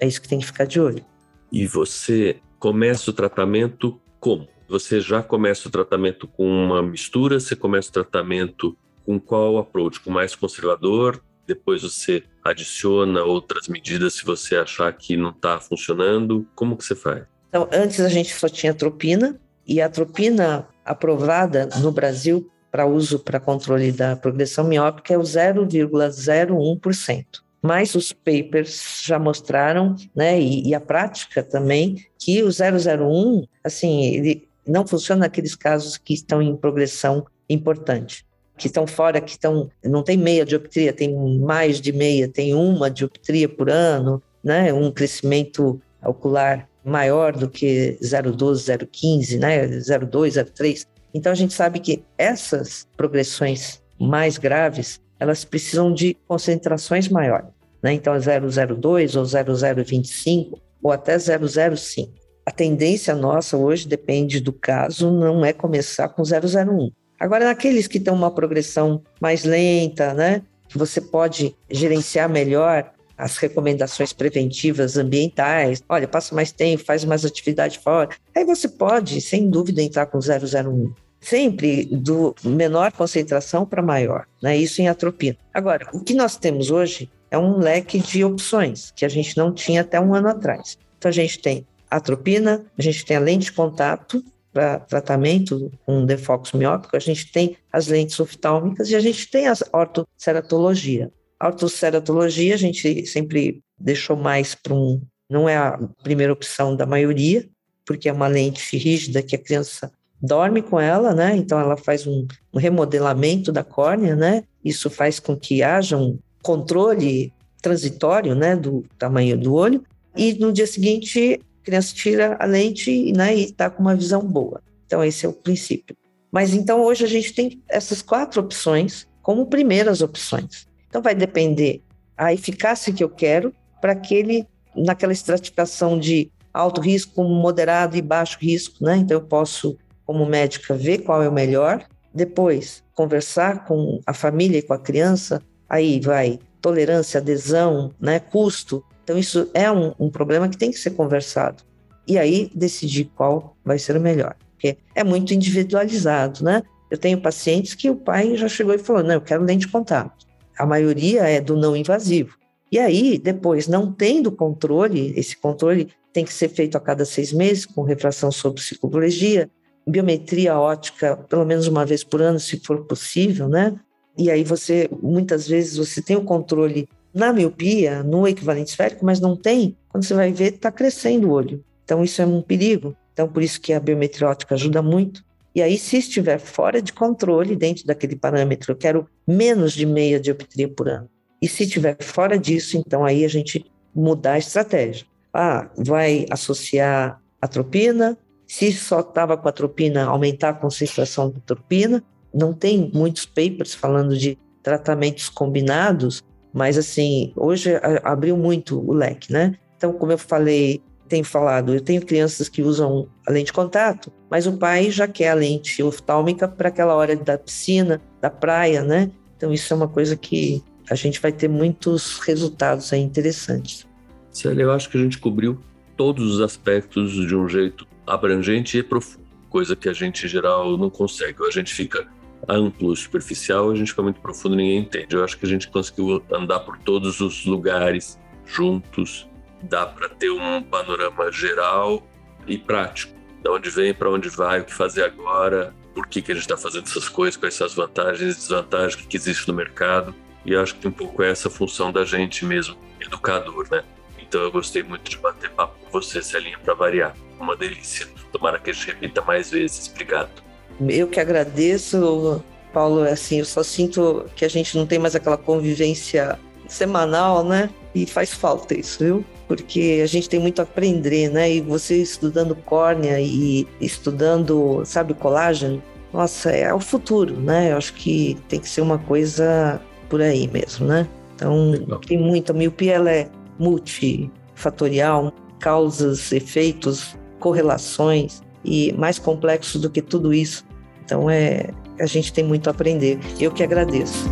É 0.00 0.06
isso 0.06 0.20
que 0.20 0.28
tem 0.28 0.40
que 0.40 0.46
ficar 0.46 0.64
de 0.64 0.80
olho. 0.80 1.04
E 1.52 1.66
você 1.66 2.36
começa 2.58 3.10
o 3.10 3.14
tratamento 3.14 4.00
como? 4.18 4.48
Você 4.68 5.00
já 5.00 5.22
começa 5.22 5.68
o 5.68 5.70
tratamento 5.70 6.26
com 6.26 6.46
uma 6.46 6.82
mistura? 6.82 7.38
Você 7.38 7.54
começa 7.54 7.90
o 7.90 7.92
tratamento 7.92 8.76
com 9.06 9.20
qual 9.20 9.58
approach? 9.58 10.00
Com 10.00 10.10
mais 10.10 10.34
conservador? 10.34 11.22
depois 11.46 11.82
você 11.82 12.22
adiciona 12.44 13.22
outras 13.22 13.68
medidas 13.68 14.14
se 14.14 14.24
você 14.24 14.56
achar 14.56 14.92
que 14.92 15.16
não 15.16 15.30
está 15.30 15.58
funcionando? 15.58 16.46
Como 16.54 16.76
que 16.76 16.84
você 16.84 16.94
faz? 16.94 17.24
Então, 17.48 17.68
antes 17.72 18.00
a 18.00 18.08
gente 18.08 18.34
só 18.34 18.48
tinha 18.48 18.72
atropina, 18.72 19.40
e 19.66 19.80
a 19.80 19.86
atropina 19.86 20.68
aprovada 20.84 21.70
no 21.80 21.90
Brasil 21.90 22.50
para 22.70 22.86
uso 22.86 23.18
para 23.18 23.40
controle 23.40 23.90
da 23.92 24.14
progressão 24.16 24.64
miópica 24.64 25.14
é 25.14 25.18
o 25.18 25.22
0,01%. 25.22 27.24
mas 27.62 27.94
os 27.94 28.12
papers 28.12 29.00
já 29.02 29.18
mostraram, 29.18 29.96
né, 30.14 30.38
e, 30.38 30.68
e, 30.68 30.74
a 30.74 30.80
prática 30.80 31.42
também, 31.42 32.04
que 32.18 32.42
o 32.42 32.50
001, 32.50 33.46
assim, 33.64 34.04
ele 34.04 34.46
não 34.66 34.86
funciona 34.86 35.20
naqueles 35.20 35.54
casos 35.54 35.96
que 35.96 36.12
estão 36.12 36.42
em 36.42 36.54
progressão 36.54 37.24
importante, 37.48 38.26
que 38.56 38.66
estão 38.66 38.86
fora, 38.86 39.20
que 39.20 39.32
estão, 39.32 39.70
não 39.82 40.02
tem 40.02 40.16
meia 40.16 40.44
dioptria, 40.44 40.92
tem 40.92 41.14
mais 41.38 41.80
de 41.80 41.92
meia, 41.92 42.28
tem 42.28 42.54
uma 42.54 42.90
dioptria 42.90 43.48
por 43.48 43.68
ano, 43.68 44.22
né, 44.42 44.72
um 44.72 44.90
crescimento 44.90 45.80
ocular 46.04 46.68
maior 46.84 47.32
do 47.32 47.48
que 47.48 47.98
0,12, 48.02 48.88
0,15, 48.92 49.38
né, 49.38 49.66
0,2, 49.66 50.32
0,3. 50.32 50.86
Então 51.12 51.32
a 51.32 51.34
gente 51.34 51.54
sabe 51.54 51.80
que 51.80 52.04
essas 52.18 52.86
progressões 52.96 53.82
mais 53.98 54.36
graves, 54.36 55.00
elas 55.18 55.44
precisam 55.44 55.92
de 55.92 56.16
concentrações 56.26 57.08
maiores. 57.08 57.48
Né? 57.82 57.92
Então, 57.92 58.14
002 58.18 59.16
ou 59.16 59.24
0025 59.24 60.58
ou 60.82 60.92
até 60.92 61.18
005. 61.18 62.12
A 62.46 62.50
tendência 62.50 63.14
nossa 63.14 63.56
hoje 63.56 63.88
depende 63.88 64.40
do 64.40 64.52
caso, 64.52 65.10
não 65.10 65.44
é 65.44 65.52
começar 65.52 66.08
com 66.08 66.22
001. 66.22 66.90
Agora, 67.18 67.44
naqueles 67.44 67.86
que 67.86 68.00
têm 68.00 68.12
uma 68.12 68.30
progressão 68.30 69.02
mais 69.20 69.44
lenta, 69.44 70.12
né, 70.14 70.42
que 70.68 70.78
você 70.78 71.00
pode 71.00 71.56
gerenciar 71.70 72.28
melhor 72.28 72.92
as 73.16 73.36
recomendações 73.36 74.12
preventivas 74.12 74.96
ambientais, 74.96 75.82
olha, 75.88 76.08
passa 76.08 76.34
mais 76.34 76.50
tempo, 76.50 76.84
faz 76.84 77.04
mais 77.04 77.24
atividade 77.24 77.78
fora, 77.78 78.10
aí 78.34 78.44
você 78.44 78.68
pode, 78.68 79.20
sem 79.20 79.48
dúvida, 79.48 79.80
entrar 79.80 80.06
com 80.06 80.18
001 80.18 80.92
sempre 81.24 81.86
do 81.86 82.34
menor 82.44 82.92
concentração 82.92 83.64
para 83.64 83.82
maior, 83.82 84.26
né? 84.42 84.56
Isso 84.58 84.82
em 84.82 84.88
atropina. 84.88 85.38
Agora, 85.54 85.88
o 85.94 86.00
que 86.00 86.12
nós 86.12 86.36
temos 86.36 86.70
hoje 86.70 87.10
é 87.30 87.38
um 87.38 87.58
leque 87.58 87.98
de 87.98 88.22
opções 88.22 88.92
que 88.94 89.06
a 89.06 89.08
gente 89.08 89.36
não 89.36 89.50
tinha 89.50 89.80
até 89.80 89.98
um 89.98 90.14
ano 90.14 90.28
atrás. 90.28 90.78
Então 90.98 91.08
a 91.08 91.12
gente 91.12 91.38
tem 91.38 91.66
atropina, 91.90 92.64
a 92.78 92.82
gente 92.82 93.04
tem 93.06 93.16
a 93.16 93.20
lente 93.20 93.46
de 93.46 93.52
contato 93.52 94.22
para 94.54 94.78
tratamento 94.78 95.72
com 95.84 96.06
defoco 96.06 96.56
miópico, 96.56 96.96
a 96.96 97.00
gente 97.00 97.32
tem 97.32 97.56
as 97.72 97.88
lentes 97.88 98.18
oftálmicas 98.20 98.88
e 98.88 98.94
a 98.94 99.00
gente 99.00 99.28
tem 99.28 99.48
a 99.48 99.54
ortoceratologia. 99.72 101.10
A 101.40 101.48
ortoceratologia 101.48 102.54
a 102.54 102.56
gente 102.56 103.04
sempre 103.04 103.60
deixou 103.76 104.16
mais 104.16 104.54
para 104.54 104.72
um, 104.72 105.02
não 105.28 105.48
é 105.48 105.56
a 105.56 105.76
primeira 106.04 106.32
opção 106.32 106.76
da 106.76 106.86
maioria, 106.86 107.44
porque 107.84 108.08
é 108.08 108.12
uma 108.12 108.28
lente 108.28 108.76
rígida 108.78 109.22
que 109.22 109.34
a 109.34 109.38
criança 109.38 109.92
dorme 110.22 110.62
com 110.62 110.78
ela, 110.80 111.12
né? 111.12 111.36
Então 111.36 111.58
ela 111.58 111.76
faz 111.76 112.06
um, 112.06 112.26
remodelamento 112.54 113.50
da 113.50 113.64
córnea, 113.64 114.14
né? 114.14 114.44
Isso 114.64 114.88
faz 114.88 115.18
com 115.18 115.36
que 115.36 115.62
haja 115.62 115.96
um 115.98 116.18
controle 116.42 117.32
transitório, 117.60 118.34
né, 118.34 118.54
do 118.54 118.84
tamanho 118.98 119.36
do 119.36 119.54
olho. 119.54 119.82
E 120.16 120.34
no 120.34 120.52
dia 120.52 120.66
seguinte, 120.66 121.40
criança 121.64 121.94
tira 121.94 122.36
a 122.38 122.44
lente, 122.44 123.12
né, 123.12 123.34
e 123.34 123.44
está 123.44 123.70
com 123.70 123.82
uma 123.82 123.96
visão 123.96 124.20
boa. 124.20 124.60
Então 124.86 125.02
esse 125.02 125.24
é 125.26 125.28
o 125.28 125.32
princípio. 125.32 125.96
Mas 126.30 126.52
então 126.52 126.82
hoje 126.82 127.04
a 127.04 127.08
gente 127.08 127.32
tem 127.32 127.62
essas 127.68 128.02
quatro 128.02 128.40
opções 128.40 129.06
como 129.22 129.46
primeiras 129.46 130.02
opções. 130.02 130.66
Então 130.88 131.00
vai 131.00 131.14
depender 131.14 131.82
a 132.16 132.32
eficácia 132.32 132.92
que 132.92 133.02
eu 133.02 133.08
quero 133.08 133.52
para 133.80 133.92
aquele 133.92 134.46
naquela 134.76 135.12
estratificação 135.12 135.98
de 135.98 136.30
alto 136.52 136.80
risco, 136.80 137.22
moderado 137.22 137.96
e 137.96 138.02
baixo 138.02 138.38
risco, 138.40 138.84
né? 138.84 138.96
Então 138.96 139.16
eu 139.16 139.24
posso 139.24 139.76
como 140.04 140.26
médica, 140.26 140.74
ver 140.74 140.98
qual 140.98 141.22
é 141.22 141.28
o 141.28 141.32
melhor, 141.32 141.84
depois 142.12 142.82
conversar 142.94 143.64
com 143.64 144.00
a 144.06 144.12
família 144.12 144.58
e 144.58 144.62
com 144.62 144.74
a 144.74 144.78
criança, 144.78 145.42
aí 145.68 145.98
vai 146.00 146.38
tolerância, 146.60 147.20
adesão, 147.20 147.92
né, 148.00 148.18
custo. 148.18 148.84
Então, 149.04 149.18
isso 149.18 149.48
é 149.52 149.70
um, 149.70 149.92
um 150.00 150.10
problema 150.10 150.48
que 150.48 150.56
tem 150.56 150.70
que 150.70 150.78
ser 150.78 150.90
conversado. 150.90 151.62
E 152.08 152.18
aí 152.18 152.50
decidir 152.54 153.10
qual 153.14 153.56
vai 153.64 153.78
ser 153.78 153.96
o 153.96 154.00
melhor, 154.00 154.34
porque 154.50 154.76
é 154.94 155.04
muito 155.04 155.32
individualizado, 155.32 156.42
né? 156.42 156.62
Eu 156.90 156.98
tenho 156.98 157.20
pacientes 157.20 157.74
que 157.74 157.88
o 157.88 157.96
pai 157.96 158.36
já 158.36 158.48
chegou 158.48 158.74
e 158.74 158.78
falou: 158.78 159.02
não, 159.02 159.14
eu 159.14 159.20
quero 159.20 159.42
lente 159.42 159.66
de 159.66 159.72
contato. 159.72 160.26
A 160.58 160.66
maioria 160.66 161.22
é 161.22 161.40
do 161.40 161.56
não 161.56 161.76
invasivo. 161.76 162.36
E 162.70 162.78
aí, 162.78 163.18
depois, 163.18 163.68
não 163.68 163.92
tendo 163.92 164.32
controle, 164.32 165.12
esse 165.16 165.36
controle 165.36 165.88
tem 166.12 166.24
que 166.24 166.32
ser 166.32 166.48
feito 166.48 166.76
a 166.76 166.80
cada 166.80 167.04
seis 167.04 167.32
meses, 167.32 167.66
com 167.66 167.82
refração 167.82 168.30
sobre 168.30 168.60
psicologia, 168.60 169.50
biometria 169.86 170.58
ótica 170.58 171.16
pelo 171.28 171.44
menos 171.44 171.66
uma 171.66 171.84
vez 171.84 172.04
por 172.04 172.22
ano, 172.22 172.38
se 172.38 172.58
for 172.60 172.84
possível, 172.84 173.48
né? 173.48 173.74
E 174.16 174.30
aí 174.30 174.44
você, 174.44 174.88
muitas 175.02 175.48
vezes, 175.48 175.76
você 175.76 176.00
tem 176.00 176.16
o 176.16 176.24
controle 176.24 176.88
na 177.14 177.32
miopia, 177.32 178.02
no 178.02 178.26
equivalente 178.26 178.70
esférico, 178.70 179.04
mas 179.04 179.20
não 179.20 179.36
tem, 179.36 179.76
quando 179.88 180.04
você 180.04 180.14
vai 180.14 180.32
ver, 180.32 180.54
está 180.54 180.72
crescendo 180.72 181.28
o 181.28 181.32
olho. 181.32 181.64
Então 181.84 182.02
isso 182.02 182.20
é 182.20 182.26
um 182.26 182.42
perigo. 182.42 182.96
Então 183.12 183.28
por 183.28 183.42
isso 183.42 183.60
que 183.60 183.72
a 183.72 183.80
biometria 183.80 184.28
ótica 184.28 184.54
ajuda 184.54 184.82
muito. 184.82 185.22
E 185.54 185.62
aí, 185.62 185.78
se 185.78 185.98
estiver 185.98 186.40
fora 186.40 186.82
de 186.82 186.92
controle, 186.92 187.54
dentro 187.54 187.86
daquele 187.86 188.16
parâmetro, 188.16 188.72
eu 188.72 188.76
quero 188.76 189.08
menos 189.24 189.72
de 189.72 189.86
meia 189.86 190.18
dioptria 190.18 190.68
por 190.68 190.88
ano. 190.88 191.08
E 191.40 191.46
se 191.46 191.62
estiver 191.62 191.96
fora 192.00 192.36
disso, 192.36 192.76
então 192.76 193.04
aí 193.04 193.24
a 193.24 193.28
gente 193.28 193.64
mudar 193.94 194.32
a 194.32 194.38
estratégia. 194.38 195.06
Ah, 195.32 195.70
vai 195.76 196.26
associar 196.28 197.20
atropina, 197.40 198.18
se 198.46 198.72
só 198.72 199.00
estava 199.00 199.36
com 199.36 199.48
a 199.48 199.52
tropina, 199.52 200.04
aumentar 200.06 200.50
a 200.50 200.54
concentração 200.54 201.30
da 201.30 201.38
tropina. 201.40 202.02
Não 202.32 202.52
tem 202.52 202.90
muitos 202.92 203.24
papers 203.24 203.74
falando 203.74 204.16
de 204.16 204.36
tratamentos 204.62 205.28
combinados, 205.28 206.22
mas 206.54 206.78
assim, 206.78 207.32
hoje 207.34 207.72
abriu 208.04 208.36
muito 208.36 208.78
o 208.78 208.92
leque, 208.92 209.32
né? 209.32 209.56
Então, 209.76 209.92
como 209.92 210.12
eu 210.12 210.18
falei, 210.18 210.80
tenho 211.08 211.24
falado, 211.24 211.74
eu 211.74 211.80
tenho 211.80 212.00
crianças 212.06 212.48
que 212.48 212.62
usam 212.62 213.08
a 213.26 213.32
lente 213.32 213.46
de 213.46 213.52
contato, 213.52 214.12
mas 214.30 214.46
o 214.46 214.56
pai 214.56 214.90
já 214.90 215.08
quer 215.08 215.30
a 215.30 215.34
lente 215.34 215.82
oftálmica 215.82 216.46
para 216.46 216.68
aquela 216.68 216.94
hora 216.94 217.16
da 217.16 217.36
piscina, 217.36 218.00
da 218.20 218.30
praia, 218.30 218.82
né? 218.82 219.10
Então, 219.36 219.52
isso 219.52 219.72
é 219.72 219.76
uma 219.76 219.88
coisa 219.88 220.16
que 220.16 220.62
a 220.88 220.94
gente 220.94 221.20
vai 221.20 221.32
ter 221.32 221.48
muitos 221.48 222.20
resultados 222.20 222.92
aí 222.92 223.00
interessantes. 223.00 223.86
Célia, 224.30 224.62
eu 224.62 224.72
acho 224.72 224.88
que 224.88 224.96
a 224.96 225.00
gente 225.00 225.18
cobriu 225.18 225.60
todos 225.96 226.34
os 226.34 226.40
aspectos 226.40 227.12
de 227.12 227.34
um 227.34 227.48
jeito 227.48 227.86
abrangente 228.06 228.78
e 228.78 228.82
profundo, 228.82 229.24
coisa 229.48 229.74
que 229.74 229.88
a 229.88 229.92
gente 229.92 230.26
em 230.26 230.28
geral 230.28 230.76
não 230.76 230.90
consegue. 230.90 231.44
A 231.46 231.50
gente 231.50 231.72
fica 231.72 232.06
amplo, 232.48 232.94
superficial, 232.96 233.70
a 233.70 233.74
gente 233.74 233.88
fica 233.90 234.02
muito 234.02 234.20
profundo, 234.20 234.56
ninguém 234.56 234.78
entende. 234.78 235.14
Eu 235.14 235.24
acho 235.24 235.38
que 235.38 235.46
a 235.46 235.48
gente 235.48 235.68
conseguiu 235.68 236.22
andar 236.32 236.60
por 236.60 236.78
todos 236.78 237.20
os 237.20 237.44
lugares 237.44 238.18
juntos, 238.46 239.28
dá 239.62 239.86
para 239.86 240.08
ter 240.08 240.30
um 240.30 240.62
panorama 240.62 241.30
geral 241.32 242.06
e 242.46 242.58
prático. 242.58 243.14
De 243.42 243.48
onde 243.50 243.70
vem, 243.70 243.92
para 243.92 244.10
onde 244.10 244.28
vai, 244.28 244.60
o 244.60 244.64
que 244.64 244.72
fazer 244.72 245.04
agora, 245.04 245.74
por 245.94 246.06
que, 246.06 246.20
que 246.20 246.32
a 246.32 246.34
gente 246.34 246.44
está 246.44 246.56
fazendo 246.56 246.86
essas 246.86 247.08
coisas, 247.08 247.36
quais 247.36 247.54
são 247.54 247.66
as 247.66 247.74
vantagens 247.74 248.34
e 248.34 248.38
desvantagens 248.38 248.96
que, 248.96 249.06
que 249.06 249.16
existe 249.16 249.46
no 249.48 249.54
mercado. 249.54 250.14
E 250.44 250.54
acho 250.54 250.74
que 250.76 250.86
um 250.86 250.92
pouco 250.92 251.22
é 251.22 251.30
essa 251.30 251.48
função 251.48 251.92
da 251.92 252.04
gente 252.04 252.44
mesmo, 252.44 252.76
educador, 253.00 253.66
né? 253.70 253.82
Então 254.18 254.42
eu 254.42 254.50
gostei 254.50 254.82
muito 254.82 255.10
de 255.10 255.16
bater 255.18 255.50
papo 255.50 255.78
com 255.84 255.90
você, 255.90 256.20
Celinha, 256.20 256.58
para 256.58 256.74
variar. 256.74 257.14
Uma 257.38 257.56
delícia. 257.56 258.06
Tomara 258.32 258.58
que 258.58 258.70
a 258.70 258.72
gente 258.72 258.86
repita 258.86 259.22
mais 259.22 259.50
vezes. 259.50 259.88
Obrigado. 259.90 260.42
Eu 260.88 261.08
que 261.08 261.20
agradeço, 261.20 262.42
Paulo. 262.72 263.02
Assim, 263.02 263.38
eu 263.38 263.44
só 263.44 263.62
sinto 263.62 264.26
que 264.34 264.44
a 264.44 264.48
gente 264.48 264.76
não 264.76 264.86
tem 264.86 264.98
mais 264.98 265.14
aquela 265.14 265.36
convivência 265.36 266.38
semanal, 266.68 267.44
né? 267.44 267.70
E 267.94 268.06
faz 268.06 268.32
falta 268.32 268.78
isso, 268.78 269.04
viu? 269.04 269.24
Porque 269.46 270.00
a 270.02 270.06
gente 270.06 270.28
tem 270.28 270.40
muito 270.40 270.60
a 270.60 270.62
aprender, 270.62 271.30
né? 271.30 271.50
E 271.52 271.60
você 271.60 272.00
estudando 272.00 272.54
córnea 272.54 273.20
e 273.20 273.66
estudando, 273.80 274.82
sabe, 274.84 275.14
colágeno, 275.14 275.82
nossa, 276.12 276.50
é 276.50 276.72
o 276.72 276.80
futuro, 276.80 277.38
né? 277.38 277.72
Eu 277.72 277.76
acho 277.76 277.92
que 277.94 278.36
tem 278.48 278.58
que 278.58 278.68
ser 278.68 278.80
uma 278.80 278.98
coisa 278.98 279.80
por 280.08 280.20
aí 280.20 280.48
mesmo, 280.48 280.86
né? 280.86 281.06
Então, 281.34 281.70
Legal. 281.70 282.00
tem 282.00 282.18
muita 282.18 282.52
miopia, 282.52 282.94
ela 282.94 283.10
é 283.10 283.28
multifatorial, 283.58 285.32
causas, 285.58 286.32
efeitos, 286.32 287.16
correlações 287.38 288.42
e 288.64 288.92
mais 288.94 289.18
complexo 289.18 289.78
do 289.78 289.90
que 289.90 290.00
tudo 290.00 290.32
isso. 290.32 290.64
Então 291.04 291.28
é 291.28 291.70
a 291.98 292.06
gente 292.06 292.32
tem 292.32 292.42
muito 292.42 292.66
a 292.68 292.70
aprender. 292.70 293.18
Eu 293.38 293.52
que 293.52 293.62
agradeço. 293.62 294.28